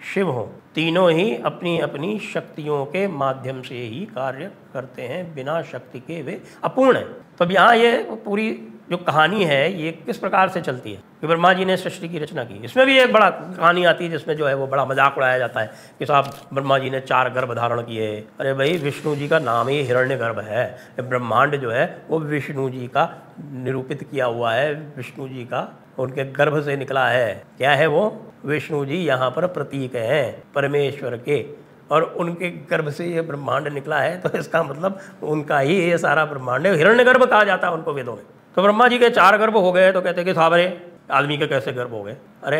शिव 0.00 0.30
हो। 0.30 0.50
तीनों 0.74 1.10
ही 1.10 1.34
अपनी 1.36 1.78
अपनी 1.78 2.18
शक्तियों 2.18 2.84
के 2.86 3.06
माध्यम 3.08 3.62
से 3.62 3.74
ही 3.74 4.04
कार्य 4.06 4.50
करते 4.74 5.02
हैं, 5.02 5.34
बिना 5.34 5.60
शक्ति 5.62 6.00
के 6.00 6.22
वे 6.22 6.40
अपूर्ण 6.64 6.96
हैं। 6.96 7.06
तो 7.38 7.50
यहाँ 7.50 7.76
ये 7.76 7.96
पूरी 8.24 8.50
जो 8.90 8.96
कहानी 8.96 9.44
है, 9.44 9.82
ये 9.82 9.90
किस 10.06 10.16
प्रकार 10.18 10.48
से 10.48 10.60
चलती 10.60 10.92
है? 10.92 11.02
कि 11.20 11.26
ब्रह्मा 11.26 11.52
जी 11.52 11.64
ने 11.64 11.76
सृष्टि 11.76 12.08
की 12.08 12.18
रचना 12.18 12.44
की। 12.44 12.54
इसमें 12.64 12.86
भी 12.86 12.98
एक 12.98 13.12
बड़ा 13.12 13.28
कहानी 13.30 13.84
आती 13.84 14.04
है, 14.04 14.10
जिसमें 14.10 14.36
जो 14.36 14.46
है 14.46 14.54
वो 14.54 14.66
बड़ा 14.66 14.84
मज़ाक 14.84 15.16
उड़ाया 15.16 15.38
जाता 15.38 15.60
है 15.60 15.70
कि 15.98 16.06
साहब 16.06 16.30
ब्रह्मा 16.54 16.78
जी 16.78 16.90
ने 16.90 17.00
चार 17.00 17.30
गर्भ 17.30 17.54
धारण 17.54 17.82
किए 17.82 18.08
अरे 18.40 18.54
भाई, 18.54 18.76
विष्णु 18.76 19.14
जी 19.16 19.28
का 19.28 19.38
नाम 19.38 19.68
ही 19.68 19.82
हिरण्य 19.82 20.16
गर्भ 20.16 20.38
है 20.38 20.64
ब्रह्मांड 21.00 21.56
जो 21.56 21.70
है, 21.70 22.02
वो 22.08 22.18
विष्णु 22.18 22.68
जी 22.70 22.86
का 22.86 23.08
निरूपित 23.52 24.02
किया 24.10 24.26
हुआ 24.26 24.52
है। 24.52 24.74
विष्णु 24.96 25.28
जी 25.28 25.44
का 25.44 25.62
उनके 26.00 26.24
गर्भ 26.24 26.60
से 26.62 26.76
निकला 26.76 27.06
है। 27.08 27.44
क्या 27.58 27.72
है 27.72 27.86
वो? 27.86 28.26
विष्णु 28.46 28.84
जी 28.84 28.96
यहाँ 28.96 29.30
पर 29.30 29.46
प्रतीक 29.46 29.94
हैं, 29.94 30.42
परमेश्वर 30.54 31.16
के। 31.16 31.44
और 31.90 32.02
उनके 32.02 32.50
गर्भ 32.50 32.90
से 32.90 33.06
ये 33.06 33.20
ब्रह्मांड 33.20 33.68
निकला 33.68 33.98
है 33.98 34.20
तो 34.20 34.38
इसका 34.38 34.62
मतलब 34.62 34.98
उनका 35.22 35.58
ही 35.58 35.80
ये 35.80 35.98
सारा 35.98 36.24
ब्रह्मांड 36.24 36.66
है। 36.66 36.76
हिरण्य 36.76 37.04
गर्भ 37.04 37.24
कहा 37.24 37.44
जाता 37.44 37.68
है 37.68 37.74
उनको 37.74 37.92
वेदों 37.92 38.14
में। 38.14 38.22
तो 38.56 38.62
ब्रह्मा 38.62 38.88
जी 38.88 38.98
के 38.98 39.10
चार 39.10 39.38
गर्भ 39.38 39.56
हो 39.56 39.72
गए 39.72 39.92
तो 39.92 40.00
कहते 40.00 40.24
कि 40.24 40.34
साबरे 40.34 40.86
आदमी 41.10 41.36
के 41.38 41.46
कैसे 41.46 41.72
गर्भ 41.72 41.90
हो 41.90 42.02
गए? 42.02 42.16
अरे, 42.44 42.58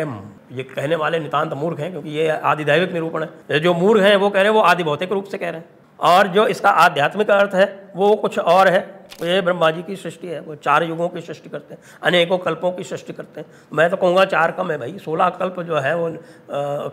ये 0.51 0.63
कहने 0.63 0.95
वाले 0.95 1.19
नितांत 1.19 1.53
मूर्ख 1.53 1.79
हैं, 1.79 1.91
क्योंकि 1.91 2.09
ये 2.09 2.29
आदिदैविक 2.29 2.91
निरूपण 2.91 3.25
है। 3.51 3.59
जो 3.59 3.73
मूर्ख 3.73 4.01
हैं, 4.01 4.15
वो 4.15 4.29
कह 4.29 4.35
रहे 4.35 4.43
हैं, 4.43 4.49
वो 4.49 4.61
आदि 4.61 4.83
भौतिक 4.83 5.11
रूप 5.11 5.25
से 5.25 5.37
कह 5.37 5.49
रहे 5.49 5.59
हैं। 5.59 5.69
और 5.99 6.27
जो 6.27 6.47
इसका 6.47 6.69
आध्यात्मिक 6.69 7.31
अर्थ 7.31 7.55
है, 7.55 7.91
वो 7.95 8.15
कुछ 8.15 8.39
और 8.39 8.67
है। 8.67 9.00
ये 9.21 9.41
ब्रह्मा 9.41 9.69
जी 9.71 9.81
की 9.83 9.95
सृष्टि 9.95 10.27
है, 10.27 10.39
वो 10.41 10.55
चार 10.57 10.83
युगों 10.83 11.07
की 11.09 11.21
सृष्टि 11.21 11.49
करते 11.49 11.73
हैं, 11.73 11.81
अनेकों 12.03 12.37
कल्पों 12.39 12.71
की 12.71 12.83
सृष्टि 12.83 13.13
करते 13.13 13.41
हैं। 13.41 13.47
मैं 13.73 13.89
तो 13.89 13.97
कहूँगा 13.97 14.25
चार 14.27 14.51
कम 14.51 14.71
है 14.71 14.77
भाई, 14.77 14.97
सोलह 14.99 15.29
कल्प 15.31 15.59
जो 15.61 15.77
है 15.77 15.95
वो 15.95 16.09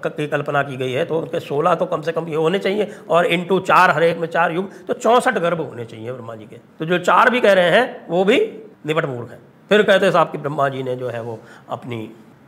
की 0.09 0.27
कल्पना 0.29 0.63
की 0.63 0.77
गई 0.77 0.93
है 0.93 1.05
तो 1.05 1.19
उनके 1.19 1.41
सोलह 1.41 1.75
तो 1.75 1.87
कम 1.87 2.03
से 2.03 2.13
कम 2.13 2.29
ये 2.29 2.37
होने 2.37 2.59
चाहिए, 2.59 2.91
और 3.09 3.27
इंटू 3.27 3.59
चार 3.63 3.91
हर 3.91 4.03
एक 4.03 4.19
में 4.19 4.29
चार 4.29 4.53
युग 4.53 4.87
तो 4.87 4.95
चौंसठ 4.95 5.39
गर्भ 5.39 5.61
होने 5.61 5.85
चाहिए 5.85 6.13
ब्रह्मा 6.13 6.35
जी 6.35 6.45
के। 6.45 6.57
तो 6.79 6.85
जो 6.85 6.99
चार 7.01 7.31
भी 7.31 7.41
कह 7.41 7.53
रहे 7.53 7.71
हैं, 7.71 8.07
वो 8.09 8.25
भी 8.25 8.39
निपट 8.87 9.05
मूर्ख 9.07 9.31
है। 9.31 9.39
फिर 9.71 9.83
कहते 9.83 10.11
साहब 10.13 10.31
कि 10.33 10.39
ब्रह्मा 10.39 10.69
जी 10.69 10.83
ने 10.83 10.97
जो 10.97 11.09
है 11.09 11.23
वो 11.23 11.39
अपनी 11.71 11.97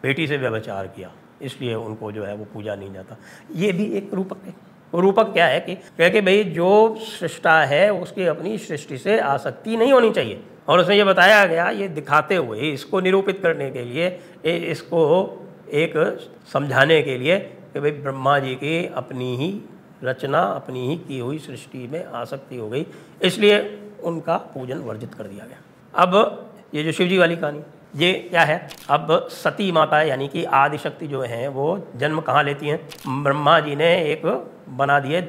बेटी 0.02 0.26
से 0.26 0.37
व्यवचार 0.38 0.87
किया, 0.87 1.11
इसलिए 1.42 1.74
उनको 1.76 2.12
जो 2.12 2.24
है 2.24 2.35
वो 2.35 2.44
पूजा 2.52 2.74
नहीं 2.74 2.92
जाता। 2.92 3.16
ये 3.54 3.72
भी 3.72 3.85
एक 3.96 4.14
रूपक 4.14 4.44
है। 4.46 4.54
रूपक 4.92 5.33
क्या 5.33 5.46
है 5.46 5.61
कि 5.61 5.74
कह 5.98 6.09
के 6.09 6.20
भाई 6.20 6.44
जो 6.44 6.96
सृष्टा 7.00 7.61
है, 7.62 7.92
उसकी 7.92 8.26
अपनी 8.26 8.57
सृष्टि 8.59 8.98
से 8.98 9.18
आसक्ति 9.20 9.76
नहीं 9.76 9.92
होनी 9.92 10.11
चाहिए। 10.11 10.40
और 10.68 10.81
उसमें 10.81 10.96
ये 10.96 11.05
बताया 11.05 11.44
गया, 11.46 11.68
ये 11.70 11.88
दिखाते 11.88 12.37
हुए 12.37 12.59
इसको 12.61 13.00
निरूपित 13.00 13.40
करने 13.42 13.70
के 13.70 13.85
लिए 13.85 14.18
इसको 14.70 15.00
एक 15.74 15.92
समझाने 16.53 17.00
के 17.03 17.16
लिए 17.18 17.38
कि 17.72 17.81
भाई 17.81 17.90
ब्रह्मा 17.90 18.38
जी 18.38 18.55
की 18.55 18.87
अपनी 18.87 19.37
ही 19.37 19.61
रचना, 20.05 20.40
अपनी 20.40 20.87
ही 20.88 20.96
की 20.98 21.18
हुई 21.18 21.38
सृष्टि 21.38 21.87
में 21.87 22.05
आसक्ति 22.05 22.57
हो 22.57 22.68
गई। 22.68 22.87
इसलिए 23.22 23.59
उनका 24.03 24.37
पूजन 24.55 24.79
वर्जित 24.81 25.14
कर 25.14 25.24
दिया 25.24 25.46
गया। 25.46 25.59
अब 25.94 26.53
ये 26.74 26.83
जो 26.83 26.92
शिव 26.92 27.09
जी 27.09 27.18
वाली 27.18 27.37
कहानी 27.37 27.62
ये 27.96 28.12
क्या 28.31 28.42
है? 28.42 28.68
अब 28.90 29.29
सती 29.33 29.70
माता 29.72 30.00
यानी 30.03 30.29
कि 30.29 30.44
आदिशक्ति 30.44 31.07
जो 31.07 31.22
है, 31.22 31.48
वो 31.48 31.87
जन्म 31.96 32.20
कहाँ 32.20 32.42
लेती 32.44 32.68
हैं? 32.68 33.22
ब्रह्मा 33.22 33.59
जी 33.61 33.76
ने 33.76 33.94
एक 34.03 34.26
बना 34.68 34.98
दिए 35.00 35.20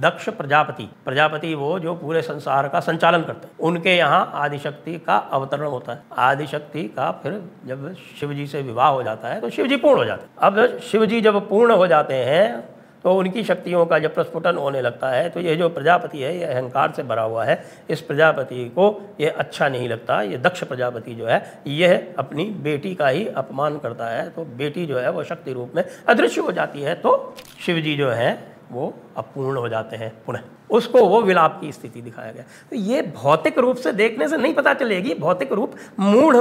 दक्ष 0.00 0.28
प्रजापति। 0.28 0.88
प्रजापति 1.04 1.54
वो 1.54 1.78
जो 1.78 1.94
पूरे 1.94 2.22
संसार 2.22 2.68
का 2.68 2.80
संचालन 2.80 3.22
करते 3.22 3.46
हैं। 3.46 3.54
उनके 3.60 3.96
यहाँ 3.96 4.30
आदिशक्ति 4.34 4.96
का 4.98 5.16
अवतरण 5.16 5.66
होता 5.66 5.92
है। 5.92 6.02
आदिशक्ति 6.18 6.82
का 6.88 7.10
फिर 7.22 7.32
जब 7.66 7.92
शिव 8.20 8.32
जी 8.32 8.46
से 8.46 8.62
विवाह 8.62 8.88
हो 8.88 9.02
जाता 9.02 9.28
है 9.28 9.40
तो 9.40 9.50
शिव 9.50 9.66
जी 9.66 9.76
पूर्ण 9.76 9.98
हो 9.98 10.04
जाते 10.04 10.22
हैं। 10.22 10.30
अब 10.42 10.78
शिव 10.82 11.04
जी 11.06 11.20
जब 11.20 11.48
पूर्ण 11.48 11.72
हो 11.72 11.86
जाते 11.86 12.14
हैं 12.14 12.69
तो 13.04 13.14
उनकी 13.14 13.42
शक्तियों 13.44 13.84
का 13.86 13.98
जब 13.98 14.14
प्रस्फुटन 14.14 14.56
होने 14.56 14.80
लगता 14.82 15.08
है 15.10 15.28
तो 15.30 15.40
ये 15.40 15.54
जो 15.56 15.68
प्रजापति 15.68 16.18
है, 16.18 16.36
ये 16.38 16.44
अहंकार 16.44 16.92
से 16.96 17.02
भरा 17.02 17.22
हुआ 17.22 17.44
है। 17.44 17.62
इस 17.90 18.00
प्रजापति 18.02 18.64
को 18.68 19.00
ये 19.20 19.28
अच्छा 19.28 19.68
नहीं 19.68 19.88
लगता, 19.88 20.20
ये 20.22 20.38
दक्ष 20.38 20.64
प्रजापति 20.64 21.14
जो 21.14 21.26
है, 21.26 21.42
यह 21.68 22.14
अपनी 22.18 22.44
बेटी 22.62 22.94
का 22.94 23.08
ही 23.08 23.26
अपमान 23.28 23.78
करता 23.78 24.06
है। 24.06 24.28
तो 24.30 24.44
बेटी 24.56 24.86
जो 24.86 24.98
है, 24.98 25.10
वो 25.10 25.24
शक्ति 25.24 25.52
रूप 25.52 25.72
में 25.76 25.84
अदृश्य 26.08 26.40
हो 26.40 26.52
जाती 26.52 26.82
है 26.82 26.94
तो 26.96 27.34
शिव 27.66 27.80
जी 27.80 27.96
जो 27.96 28.10
है, 28.10 28.38
वो 28.72 28.92
अपूर्ण 29.16 29.56
हो 29.56 29.68
जाते 29.68 29.96
हैं 29.96 30.12
पुनः। 30.26 30.40
उसको 30.70 31.04
वो 31.04 31.20
विलाप 31.22 31.58
की 31.60 31.72
स्थिति 31.72 32.00
दिखाया 32.02 32.32
गया। 32.32 32.42
तो 32.70 32.76
ये 32.76 33.02
भौतिक 33.14 33.58
रूप 33.58 33.76
से 33.76 33.92
देखने 33.94 34.28
से 34.28 34.36
नहीं 34.36 34.54
पता 34.54 34.74
चलेगी, 34.74 35.14
भौतिक 35.16 35.52
रूप 35.52 35.72
मूढ़ 36.00 36.36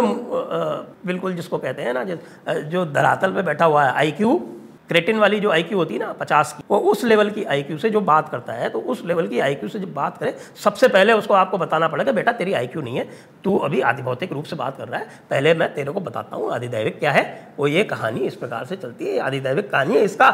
बिल्कुल 1.06 1.36
जिसको 1.36 1.58
कहते 1.58 1.82
हैं 1.82 1.94
ना 1.94 2.04
जो 2.64 2.86
धरातल 2.88 3.32
पे 3.32 3.42
बैठा 3.44 3.66
हुआ 3.66 3.84
है 3.84 3.94
आईक्यू 3.94 4.40
क्रेटिन 4.90 5.20
वाली 5.20 5.40
जो 5.40 5.50
आईक्यू 5.52 5.78
होती 5.78 5.94
है 5.94 6.00
ना, 6.00 6.12
पचास 6.14 6.54
की, 6.54 6.64
वो 6.70 6.78
उस 6.92 7.04
लेवल 7.04 7.30
की 7.30 7.44
आईक्यू 7.46 7.78
से 7.78 7.90
जो 7.90 8.02
बात 8.02 8.30
करता 8.30 8.54
है 8.54 8.70
तो 8.70 8.80
उस 8.82 9.04
लेवल 9.06 9.28
की 9.28 9.40
आईक्यू 9.40 9.70
से 9.70 9.80
जब 9.80 9.94
बात 9.94 10.18
करे, 10.18 10.34
सबसे 10.64 10.88
पहले 10.88 11.14
उसको 11.14 11.34
आपको 11.34 11.58
बताना 11.58 11.88
पड़ेगा, 11.88 12.12
बेटा, 12.12 12.32
तेरी 12.32 12.54
आईक्यू 12.54 12.82
नहीं 12.82 12.98
है, 12.98 13.08
तू 13.44 13.58
अभी 13.58 13.82
आधिभौतिक 13.82 14.34
रूप 14.34 14.46
से 14.46 14.56
बात 14.56 14.78
कर 14.78 14.88
रहा 14.88 15.00
है, 15.00 15.08
पहले 15.30 15.54
मैं 15.54 15.74
तेरे 15.74 15.92
को 15.92 16.00
बताता 16.00 16.36
हूँ, 16.36 16.52
आधिदैविक 16.52 17.00
क्या 17.00 17.12
है, 17.12 17.24
वो 17.60 17.68
ये 17.68 17.84
कहानी 17.84 18.20
इस 18.20 18.36
प्रकार 18.36 18.66
से 18.66 18.76
चलती 18.76 19.06
है 19.06 19.20
आधिदैविक 19.20 19.72
कहानी 19.72 19.96
है, 19.96 20.04
इसका 20.04 20.28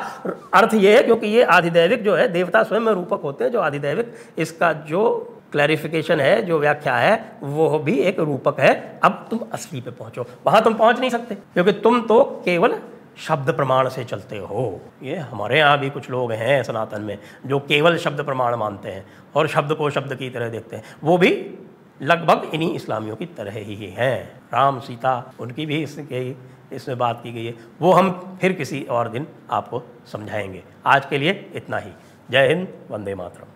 अर्थ 0.54 0.74
ये 0.74 0.96
है, 0.98 1.04
क्योंकि 1.04 1.28
ये 1.28 1.44
आधिदैविक 1.44 2.04
जो 2.04 2.16
है, 2.16 2.28
देवता 2.28 2.64
स्वयं 2.64 2.94
रूपक 2.94 3.22
होते 3.24 3.44
हैं, 3.44 3.52
जो 3.52 3.60
आदिदैविक 3.60 4.14
इसका 4.38 4.74
जो 4.88 5.06
क्लैरिफिकेशन 5.52 6.20
है, 6.20 6.42
जो 6.42 6.60
व्याख्या 6.60 6.96
है, 6.96 7.38
वो 7.44 7.80
भी 7.80 8.00
एक 8.00 8.20
रूपक 8.20 8.60
है, 8.60 9.00
अब 9.04 9.26
तुम 9.30 9.40
असली 9.54 9.82
पे 9.82 9.92
पहुंचो, 9.92 10.26
वहाँ 10.46 10.64
तुम 10.64 10.74
पहुँच 10.74 11.00
नहीं 11.00 11.10
सकते, 11.10 11.36
क्योंकि 11.36 11.72
तुम 11.72 12.02
तो 12.02 12.24
केवल 12.46 12.76
शब्द 13.18 13.54
प्रमाण 13.54 13.90
से 13.90 14.04
चलते 14.04 14.38
हो। 14.38 14.82
ये 15.04 15.16
हमारे 15.16 15.60
यहाँ 15.60 15.80
भी 15.80 15.90
कुछ 15.90 16.10
लोग 16.10 16.32
हैं 16.32 16.64
सनातन 16.64 17.02
में, 17.02 17.18
जो 17.46 17.60
केवल 17.60 17.98
शब्द 17.98 18.26
प्रमाण 18.26 18.56
मानते 18.56 18.90
हैं 18.90 19.06
और 19.36 19.48
शब्द 19.48 19.74
को 19.74 19.90
शब्द 19.90 20.16
की 20.16 20.30
तरह 20.30 20.50
देखते 20.50 20.76
हैं। 20.76 20.84
वो 21.04 21.18
भी 21.18 21.58
लगभग 22.02 22.52
इन्हीं 22.54 22.76
इस्लामियों 22.76 23.16
की 23.16 23.26
तरह 23.26 23.52
ही 23.52 23.86
हैं। 23.88 24.38
राम, 24.38 24.80
सीता, 24.80 25.34
उनकी 25.40 25.66
भी 25.66 25.84
इसके, 25.84 26.36
इसमें 26.76 26.98
बात 26.98 27.24
की 27.24 27.32
गई 27.32 27.46
है। 27.46 27.54
वो 27.82 27.92
हम 27.92 28.38
फिर 28.42 28.54
किसी 28.54 28.84
और 28.84 29.10
दिन 29.10 29.28
आपको 29.52 29.84
समझाएँगे। 30.12 30.64
आज 30.86 31.06
के 31.06 31.18
लिए 31.18 31.52
इतना 31.56 31.78
ही। 31.78 31.92
जय 32.32 32.48
हिंद, 32.48 32.68
वंदे 32.92 33.16
मातरम। 33.16 33.55